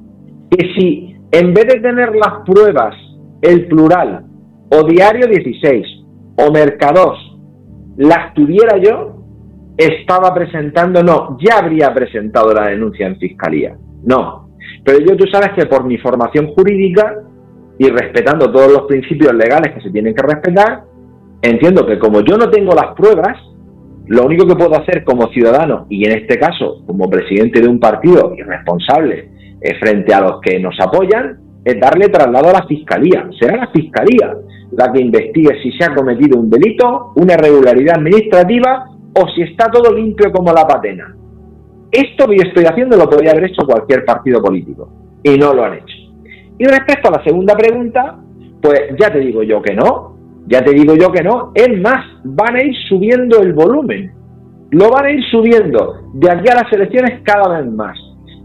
[0.50, 2.94] que si en vez de tener las pruebas,
[3.40, 4.24] el plural,
[4.70, 5.86] o Diario 16,
[6.36, 7.18] o Mercados,
[7.96, 9.22] las tuviera yo,
[9.76, 13.76] estaba presentando, no, ya habría presentado la denuncia en fiscalía.
[14.04, 14.50] No.
[14.84, 17.22] Pero yo tú sabes que por mi formación jurídica
[17.78, 20.84] y respetando todos los principios legales que se tienen que respetar,
[21.40, 23.36] entiendo que como yo no tengo las pruebas,
[24.06, 27.80] lo único que puedo hacer como ciudadano, y en este caso como presidente de un
[27.80, 29.30] partido y responsable
[29.60, 33.28] eh, frente a los que nos apoyan, es darle traslado a la fiscalía.
[33.38, 34.34] Será la fiscalía
[34.72, 39.70] la que investigue si se ha cometido un delito, una irregularidad administrativa o si está
[39.70, 41.14] todo limpio como la patena.
[41.90, 44.88] Esto que yo estoy haciendo lo podría haber hecho cualquier partido político
[45.22, 45.91] y no lo han hecho.
[46.62, 48.18] Y respecto a la segunda pregunta,
[48.62, 52.06] pues ya te digo yo que no, ya te digo yo que no, es más,
[52.22, 54.12] van a ir subiendo el volumen,
[54.70, 57.98] lo van a ir subiendo de aquí a las elecciones cada vez más.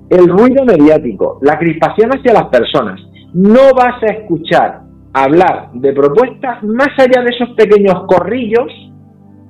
[0.10, 3.00] El ruido mediático, la crispación hacia las personas,
[3.36, 4.82] no vas a escuchar
[5.14, 8.66] hablar de propuestas más allá de esos pequeños corrillos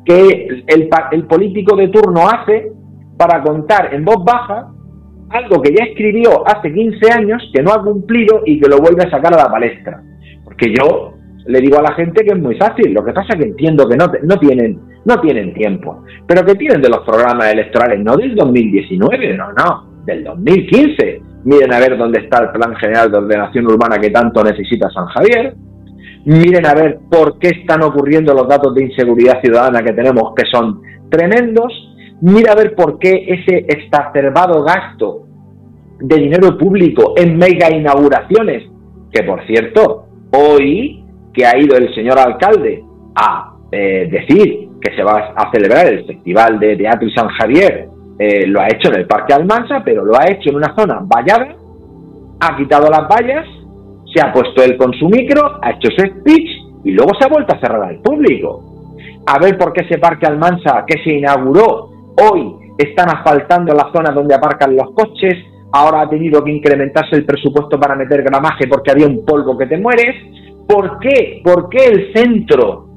[0.03, 2.73] que el, el político de turno hace
[3.17, 4.73] para contar en voz baja
[5.29, 9.03] algo que ya escribió hace 15 años, que no ha cumplido y que lo vuelve
[9.03, 10.01] a sacar a la palestra.
[10.43, 11.13] Porque yo
[11.45, 13.87] le digo a la gente que es muy fácil, lo que pasa es que entiendo
[13.87, 18.15] que no, no, tienen, no tienen tiempo, pero que tienen de los programas electorales, no
[18.15, 21.21] del 2019, no, no, del 2015.
[21.45, 25.05] Miren a ver dónde está el Plan General de Ordenación Urbana que tanto necesita San
[25.05, 25.55] Javier.
[26.25, 30.43] Miren a ver por qué están ocurriendo los datos de inseguridad ciudadana que tenemos, que
[30.51, 31.71] son tremendos
[32.21, 35.27] Mira a ver por qué ese exacerbado gasto
[35.99, 38.63] de dinero público en mega inauguraciones,
[39.11, 42.83] que por cierto, hoy que ha ido el señor alcalde
[43.15, 47.89] a eh, decir que se va a celebrar el Festival de Teatro y San Javier,
[48.17, 51.01] eh, lo ha hecho en el Parque Almansa, pero lo ha hecho en una zona
[51.03, 51.55] vallada,
[52.39, 53.45] ha quitado las vallas,
[54.13, 56.49] se ha puesto él con su micro, ha hecho su speech
[56.83, 58.63] y luego se ha vuelto a cerrar al público.
[59.27, 64.11] A ver por qué ese Parque Almansa que se inauguró Hoy están asfaltando la zona
[64.11, 65.35] donde aparcan los coches,
[65.71, 69.67] ahora ha tenido que incrementarse el presupuesto para meter gramaje porque había un polvo que
[69.67, 70.15] te mueres.
[70.67, 71.41] ¿Por qué?
[71.43, 72.87] ¿Por qué el centro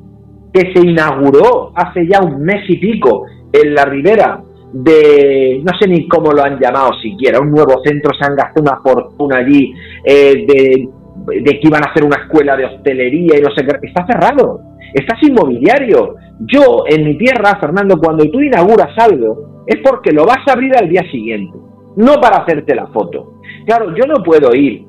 [0.52, 4.42] que se inauguró hace ya un mes y pico en la ribera
[4.72, 8.62] de, no sé ni cómo lo han llamado siquiera, un nuevo centro, se han gastado
[8.62, 10.88] una fortuna allí eh, de
[11.26, 13.86] de que iban a hacer una escuela de hostelería y no sé qué.
[13.86, 14.60] Está cerrado,
[14.94, 16.16] estás inmobiliario.
[16.40, 20.76] Yo, en mi tierra, Fernando, cuando tú inauguras algo, es porque lo vas a abrir
[20.76, 21.56] al día siguiente,
[21.96, 23.40] no para hacerte la foto.
[23.66, 24.84] Claro, yo no puedo ir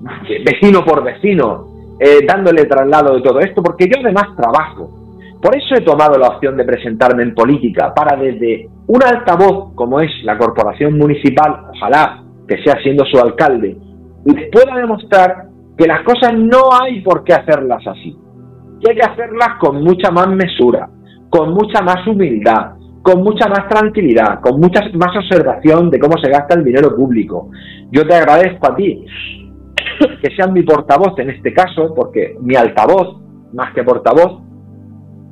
[0.44, 4.94] vecino por vecino eh, dándole traslado de todo esto, porque yo además trabajo.
[5.40, 10.00] Por eso he tomado la opción de presentarme en política, para desde un altavoz como
[10.00, 13.76] es la corporación municipal, ojalá que sea siendo su alcalde,
[14.24, 15.46] les pueda demostrar
[15.78, 18.16] que las cosas no hay por qué hacerlas así.
[18.80, 20.90] Que hay que hacerlas con mucha más mesura,
[21.30, 22.72] con mucha más humildad,
[23.02, 27.50] con mucha más tranquilidad, con mucha más observación de cómo se gasta el dinero público.
[27.92, 29.04] Yo te agradezco a ti
[30.22, 33.22] que sean mi portavoz en este caso, porque mi altavoz,
[33.52, 34.42] más que portavoz,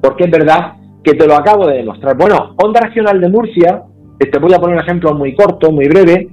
[0.01, 2.17] porque es verdad que te lo acabo de demostrar.
[2.17, 3.83] Bueno, Onda Regional de Murcia,
[4.19, 6.29] te voy a poner un ejemplo muy corto, muy breve,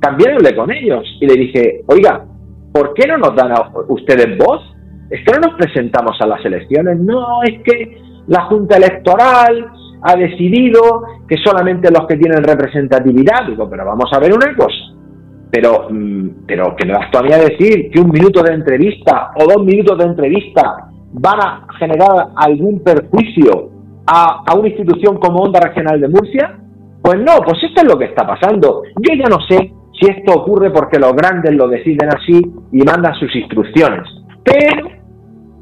[0.00, 2.24] también hablé con ellos y le dije, oiga,
[2.76, 4.62] ¿por qué no nos dan a ustedes voz?
[5.08, 6.98] Es que no nos presentamos a las elecciones.
[6.98, 9.70] No, es que la Junta Electoral
[10.02, 13.46] ha decidido que solamente los que tienen representatividad.
[13.48, 14.74] Digo, pero vamos a ver una cosa.
[15.50, 19.44] Pero, mm, pero que me vas todavía a decir que un minuto de entrevista o
[19.44, 23.70] dos minutos de entrevista van a generar algún perjuicio
[24.06, 26.58] a, a una institución como Onda Regional de Murcia.
[27.00, 28.82] Pues no, pues esto es lo que está pasando.
[28.96, 32.40] Yo ya no sé si esto ocurre porque los grandes lo deciden así
[32.72, 34.02] y mandan sus instrucciones.
[34.44, 34.88] Pero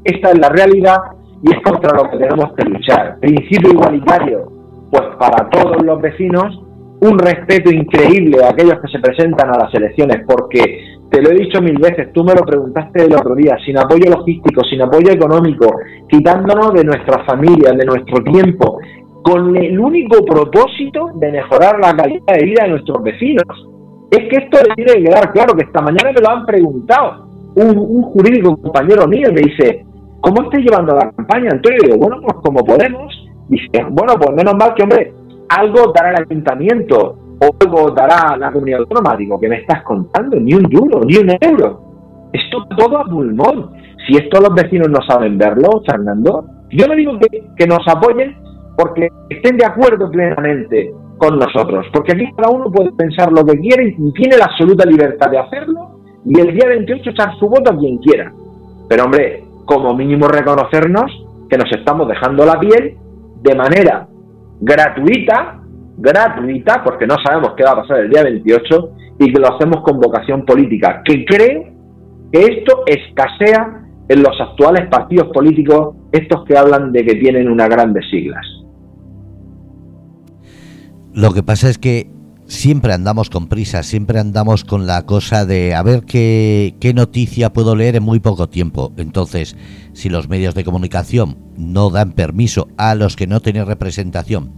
[0.03, 0.97] esta es la realidad
[1.41, 3.19] y es contra lo que tenemos que luchar.
[3.19, 4.51] Principio igualitario,
[4.91, 6.61] pues para todos los vecinos,
[7.01, 11.35] un respeto increíble a aquellos que se presentan a las elecciones, porque te lo he
[11.35, 15.11] dicho mil veces, tú me lo preguntaste el otro día, sin apoyo logístico, sin apoyo
[15.11, 15.67] económico,
[16.09, 18.79] quitándonos de nuestras familias, de nuestro tiempo,
[19.23, 23.74] con el único propósito de mejorar la calidad de vida de nuestros vecinos.
[24.11, 27.25] Es que esto le tiene que quedar claro, que esta mañana me lo han preguntado
[27.55, 29.85] un, jurídico compañero mío, me dice,
[30.21, 31.79] ¿cómo estáis llevando la campaña, Antonio?
[31.81, 33.13] Y digo, bueno, pues como podemos.
[33.47, 35.13] Dice, bueno, pues menos mal que, hombre,
[35.49, 39.15] algo dará el ayuntamiento o algo dará la comunidad autónoma.
[39.15, 40.39] Digo, ¿qué me estás contando?
[40.39, 41.81] Ni un duro, ni un euro.
[42.33, 43.71] Esto todo a pulmón.
[44.07, 48.35] Si esto los vecinos no saben verlo, Fernando, yo no digo que, que nos apoyen
[48.77, 53.57] porque estén de acuerdo plenamente con nosotros, porque aquí cada uno puede pensar lo que
[53.59, 57.71] quiere y tiene la absoluta libertad de hacerlo y el día 28 echar su voto
[57.71, 58.31] a quien quiera.
[58.89, 61.11] Pero hombre, como mínimo reconocernos
[61.49, 62.97] que nos estamos dejando la piel
[63.41, 64.07] de manera
[64.59, 65.61] gratuita,
[65.97, 68.89] gratuita, porque no sabemos qué va a pasar el día 28
[69.19, 71.63] y que lo hacemos con vocación política, que creo
[72.31, 77.69] que esto escasea en los actuales partidos políticos, estos que hablan de que tienen unas
[77.69, 78.45] grandes siglas.
[81.15, 82.11] Lo que pasa es que
[82.45, 87.53] siempre andamos con prisa, siempre andamos con la cosa de a ver qué, qué, noticia
[87.53, 88.91] puedo leer en muy poco tiempo.
[88.97, 89.55] Entonces,
[89.93, 94.51] si los medios de comunicación no dan permiso a los que no tienen representación,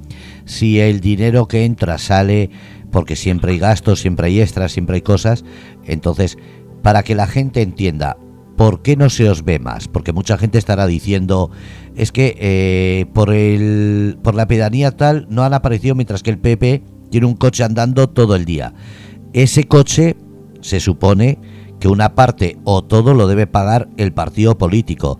[0.45, 2.49] si el dinero que entra sale
[2.91, 5.45] porque siempre hay gastos, siempre hay extras, siempre hay cosas,
[5.85, 6.39] entonces,
[6.81, 8.17] para que la gente entienda,
[8.57, 9.87] ¿por qué no se os ve más?
[9.87, 11.51] Porque mucha gente estará diciendo,
[11.95, 16.39] es que eh, por, el, por la pedanía tal no han aparecido mientras que el
[16.39, 18.73] PP tiene un coche andando todo el día.
[19.31, 20.17] Ese coche
[20.61, 21.39] se supone
[21.79, 25.19] que una parte o todo lo debe pagar el partido político,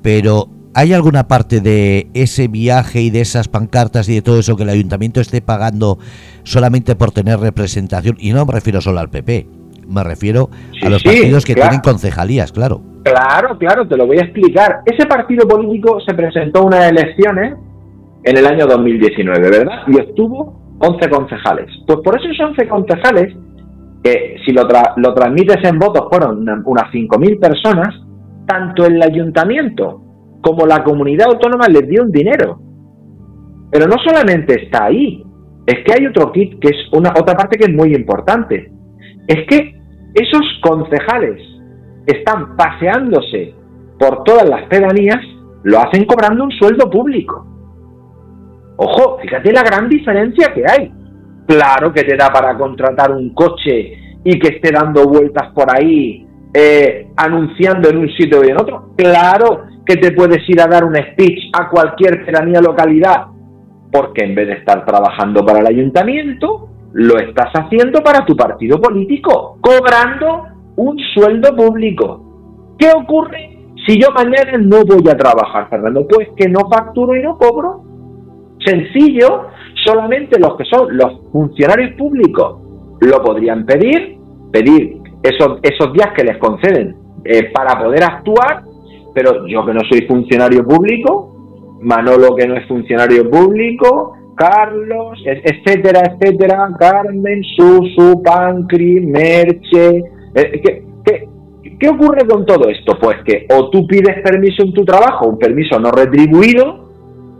[0.00, 4.56] pero ¿hay alguna parte de ese viaje y de esas pancartas y de todo eso
[4.56, 5.98] que el ayuntamiento esté pagando
[6.44, 8.16] solamente por tener representación?
[8.18, 9.59] Y no me refiero solo al PP,
[9.90, 10.48] me refiero
[10.82, 12.82] a los partidos que tienen concejalías, claro.
[13.02, 14.80] Claro, claro, te lo voy a explicar.
[14.86, 17.54] Ese partido político se presentó a unas elecciones
[18.24, 19.82] en el año 2019, ¿verdad?
[19.86, 21.66] Y obtuvo 11 concejales.
[21.86, 23.36] Pues por esos 11 concejales,
[24.02, 24.66] que si lo,
[24.96, 27.94] lo transmites en votos fueron unas 5.000 personas,
[28.46, 30.02] tanto el ayuntamiento
[30.42, 32.60] como la comunidad autónoma les dio un dinero.
[33.70, 35.22] Pero no solamente está ahí,
[35.66, 38.72] es que hay otro kit que es una otra parte que es muy importante.
[39.26, 39.79] Es que
[40.14, 41.40] esos concejales
[42.06, 43.54] están paseándose
[43.98, 45.18] por todas las pedanías,
[45.62, 47.46] lo hacen cobrando un sueldo público.
[48.76, 50.92] Ojo, fíjate la gran diferencia que hay.
[51.46, 53.92] Claro que te da para contratar un coche
[54.24, 58.94] y que esté dando vueltas por ahí, eh, anunciando en un sitio y en otro.
[58.96, 63.26] Claro que te puedes ir a dar un speech a cualquier pedanía localidad,
[63.92, 68.80] porque en vez de estar trabajando para el ayuntamiento, lo estás haciendo para tu partido
[68.80, 70.44] político, cobrando
[70.76, 72.76] un sueldo público.
[72.78, 76.06] ¿Qué ocurre si yo mañana no voy a trabajar, Fernando?
[76.08, 77.84] Pues que no facturo y no cobro.
[78.64, 79.46] Sencillo,
[79.84, 82.58] solamente los que son los funcionarios públicos
[83.00, 84.18] lo podrían pedir,
[84.52, 88.64] pedir esos, esos días que les conceden eh, para poder actuar,
[89.14, 96.00] pero yo que no soy funcionario público, Manolo que no es funcionario público, Carlos, etcétera,
[96.14, 99.98] etcétera, Carmen, Susu, Pancri, Merche.
[100.34, 101.28] Eh, ¿qué, qué,
[101.78, 102.98] qué ocurre con todo esto?
[102.98, 106.88] Pues que o tú pides permiso en tu trabajo, un permiso no retribuido,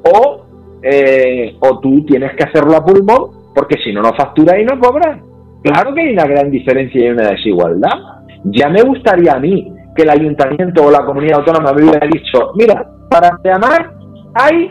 [0.05, 0.45] o,
[0.83, 4.79] eh, o tú tienes que hacerlo a pulmón, porque si no, no facturas y no
[4.79, 5.21] cobras.
[5.63, 7.99] Claro que hay una gran diferencia y una desigualdad.
[8.45, 12.53] Ya me gustaría a mí que el ayuntamiento o la comunidad autónoma me hubiera dicho,
[12.57, 13.91] mira, para llamar
[14.35, 14.71] hay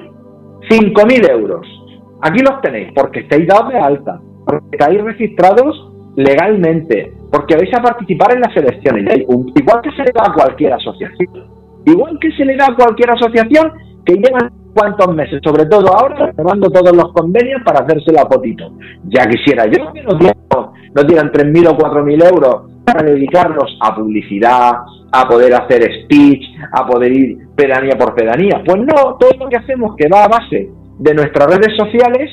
[0.69, 1.65] 5.000 euros.
[2.21, 7.81] Aquí los tenéis, porque estáis dados de alta, porque estáis registrados legalmente, porque vais a
[7.81, 9.19] participar en las elecciones.
[9.55, 11.59] Igual que se le da a cualquier asociación.
[11.85, 13.71] Igual que se le da a cualquier asociación
[14.05, 18.71] que lleva cuántos meses, sobre todo ahora, renovando todos los convenios para hacerse la potito.
[19.05, 20.17] Ya quisiera yo que no
[20.95, 24.71] no tiran 3.000 o 4.000 euros para dedicarlos a publicidad,
[25.11, 28.63] a poder hacer speech, a poder ir pedanía por pedanía.
[28.65, 32.29] Pues no, todo lo que hacemos que va a base de nuestras redes sociales,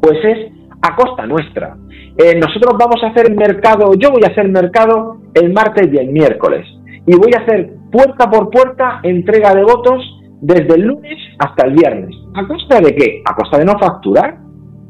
[0.00, 0.52] pues es
[0.82, 1.76] a costa nuestra.
[2.16, 6.08] Eh, nosotros vamos a hacer mercado, yo voy a hacer mercado el martes y el
[6.08, 6.66] miércoles.
[7.06, 10.02] Y voy a hacer puerta por puerta entrega de votos
[10.40, 12.14] desde el lunes hasta el viernes.
[12.34, 13.22] ¿A costa de qué?
[13.24, 14.38] A costa de no facturar,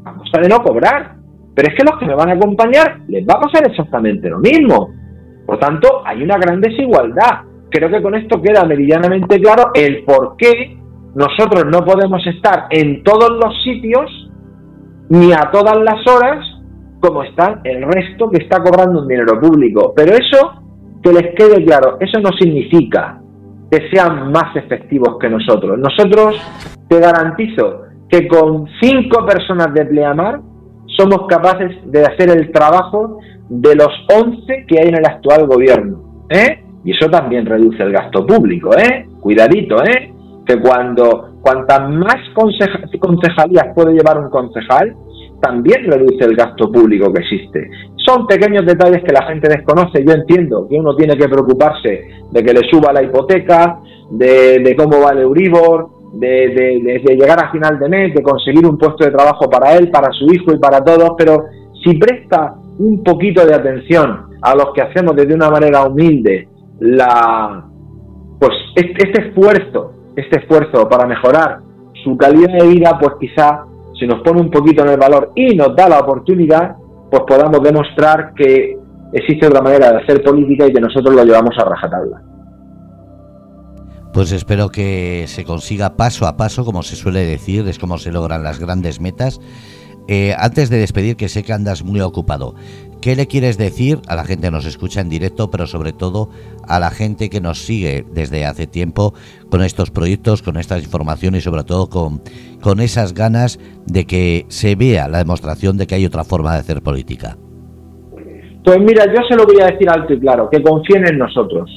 [0.05, 1.15] a costa de no cobrar.
[1.55, 4.39] Pero es que los que me van a acompañar les va a pasar exactamente lo
[4.39, 4.91] mismo.
[5.45, 7.41] Por tanto, hay una gran desigualdad.
[7.69, 10.77] Creo que con esto queda meridianamente claro el por qué
[11.17, 14.29] nosotros no podemos estar en todos los sitios
[15.09, 16.45] ni a todas las horas
[16.99, 19.93] como están el resto que está cobrando un dinero público.
[19.95, 20.61] Pero eso,
[21.01, 23.19] que les quede claro, eso no significa
[23.71, 25.79] que sean más efectivos que nosotros.
[25.79, 26.39] Nosotros
[26.87, 30.39] te garantizo que con cinco personas de Pleamar
[30.97, 33.17] somos capaces de hacer el trabajo
[33.49, 36.25] de los 11 que hay en el actual gobierno.
[36.29, 36.63] ¿eh?
[36.85, 38.69] Y eso también reduce el gasto público.
[38.77, 39.07] ¿eh?
[39.19, 40.13] Cuidadito, ¿eh?
[40.47, 44.95] Que cuando cuantas más concejalías puede llevar un concejal,
[45.41, 47.69] también reduce el gasto público que existe.
[48.05, 50.03] Son pequeños detalles que la gente desconoce.
[50.03, 53.79] Yo entiendo que uno tiene que preocuparse de que le suba la hipoteca,
[54.09, 59.05] de, cómo va el Euribor, de, llegar a final de mes, de conseguir un puesto
[59.05, 61.43] de trabajo para él, para su hijo y para todos, pero
[61.83, 66.47] si presta un poquito de atención a los que hacemos desde una manera humilde
[66.79, 67.65] la
[68.39, 71.59] pues este, este esfuerzo, este esfuerzo para mejorar
[72.03, 73.63] su calidad de vida, pues quizá
[73.99, 76.75] si nos pone un poquito en el valor y nos da la oportunidad,
[77.09, 78.77] pues podamos demostrar que
[79.13, 82.21] existe otra manera de hacer política y que nosotros lo llevamos a rajatabla.
[84.13, 88.11] Pues espero que se consiga paso a paso, como se suele decir, es como se
[88.11, 89.39] logran las grandes metas.
[90.07, 92.55] Eh, antes de despedir, que sé que andas muy ocupado,
[93.01, 96.29] ¿qué le quieres decir a la gente que nos escucha en directo, pero sobre todo
[96.67, 99.13] a la gente que nos sigue desde hace tiempo
[99.49, 102.21] con estos proyectos, con estas informaciones y sobre todo con,
[102.61, 106.59] con esas ganas de que se vea la demostración de que hay otra forma de
[106.59, 107.37] hacer política?
[108.63, 111.69] Pues mira, yo se lo voy a decir alto y claro, que confíen en nosotros.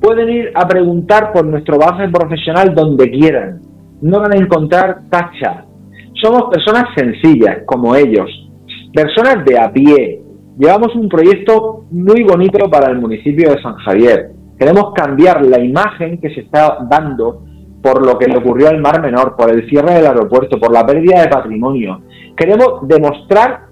[0.00, 3.60] Pueden ir a preguntar por nuestro base profesional donde quieran.
[4.02, 5.66] No van a encontrar tacha,
[6.22, 8.28] somos personas sencillas, como ellos,
[8.92, 10.19] personas de a pie.
[10.58, 14.32] Llevamos un proyecto muy bonito para el municipio de San Javier.
[14.58, 17.44] Queremos cambiar la imagen que se está dando
[17.82, 20.84] por lo que le ocurrió al Mar Menor, por el cierre del aeropuerto, por la
[20.84, 22.02] pérdida de patrimonio.
[22.36, 23.66] Queremos demostrar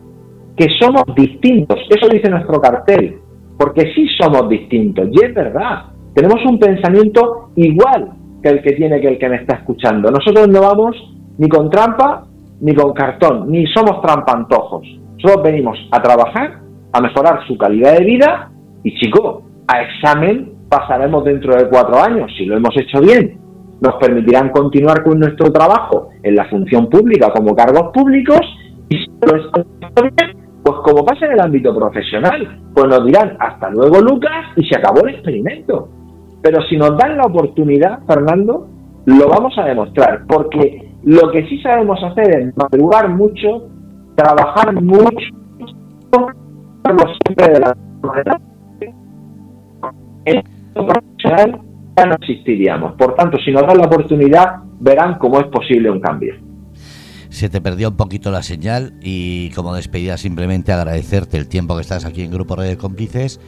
[0.56, 1.78] que somos distintos.
[1.90, 3.18] Eso dice nuestro cartel.
[3.58, 5.08] Porque sí somos distintos.
[5.12, 5.86] Y es verdad.
[6.14, 8.12] Tenemos un pensamiento igual
[8.42, 10.10] que el que tiene que el que me está escuchando.
[10.10, 10.96] Nosotros no vamos
[11.36, 12.28] ni con trampa
[12.60, 14.86] ni con cartón, ni somos trampantojos.
[15.18, 16.60] Solo venimos a trabajar,
[16.92, 18.50] a mejorar su calidad de vida
[18.82, 22.30] y chico, a examen pasaremos dentro de cuatro años.
[22.36, 23.38] Si lo hemos hecho bien,
[23.80, 28.40] nos permitirán continuar con nuestro trabajo en la función pública como cargos públicos
[28.88, 33.36] y si lo hecho bien, pues como pasa en el ámbito profesional, pues nos dirán
[33.38, 35.88] hasta luego Lucas y se acabó el experimento.
[36.42, 38.68] Pero si nos dan la oportunidad, Fernando,
[39.06, 43.68] lo vamos a demostrar, porque lo que sí sabemos hacer es madrugar mucho,
[44.14, 45.28] trabajar mucho,
[47.24, 47.76] siempre de la
[51.96, 52.94] ya no existiríamos.
[52.94, 56.34] Por tanto, si nos dan la oportunidad, verán cómo es posible un cambio.
[57.28, 61.82] Se te perdió un poquito la señal y como despedida simplemente agradecerte el tiempo que
[61.82, 63.40] estás aquí en Grupo Red de Cómplices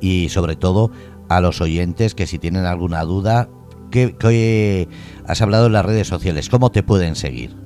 [0.00, 0.90] y sobre todo
[1.28, 3.48] a los oyentes que si tienen alguna duda
[3.90, 4.88] que,
[5.26, 6.48] has hablado en las redes sociales.
[6.48, 7.61] ¿Cómo te pueden seguir?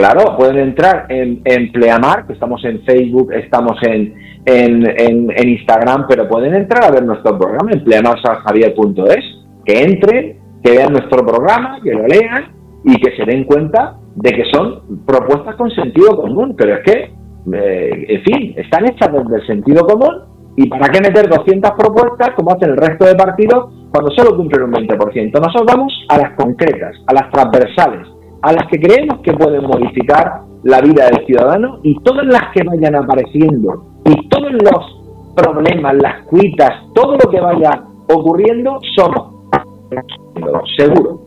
[0.00, 4.14] Claro, pueden entrar en, Pleamar, que estamos en Facebook, estamos en,
[4.46, 9.24] en, Instagram, pero pueden entrar a ver nuestro programa en pleamarsanjavier.es,
[9.66, 12.50] que entren, que vean nuestro programa, que lo lean
[12.82, 16.54] y que se den cuenta de que son propuestas con sentido común.
[16.56, 17.12] Pero es que,
[17.52, 20.14] eh, en fin, están hechas desde el sentido común
[20.56, 24.62] y para qué meter 200 propuestas como hacen el resto de partidos cuando solo cumplen
[24.62, 25.38] un 20%.
[25.38, 28.08] Nosotros vamos a las concretas, a las transversales
[28.42, 32.62] a las que creemos que pueden modificar la vida del ciudadano y todas las que
[32.62, 35.00] vayan apareciendo y todos los
[35.34, 39.34] problemas, las cuitas, todo lo que vaya ocurriendo, somos
[40.76, 41.20] seguro.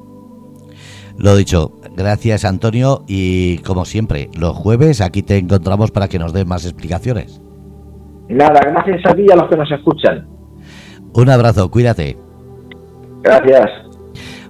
[1.18, 6.34] Lo dicho, gracias Antonio y como siempre, los jueves aquí te encontramos para que nos
[6.34, 7.42] des más explicaciones.
[8.30, 10.28] Nada, gracias a ti y a los que nos escuchan.
[11.14, 12.18] Un abrazo, cuídate.
[13.22, 13.70] Gracias.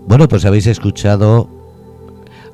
[0.08, 1.63] Bueno, pues habéis escuchado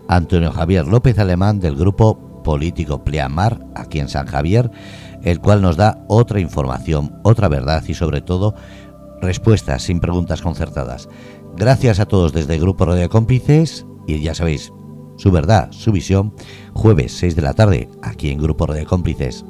[0.09, 4.71] Antonio Javier López Alemán del grupo político Pleamar, aquí en San Javier,
[5.23, 8.55] el cual nos da otra información, otra verdad y sobre todo
[9.21, 11.07] respuestas sin preguntas concertadas.
[11.55, 14.73] Gracias a todos desde el Grupo Radio Cómplices y ya sabéis,
[15.17, 16.33] su verdad, su visión,
[16.73, 19.45] jueves 6 de la tarde, aquí en Grupo Radio Cómplices.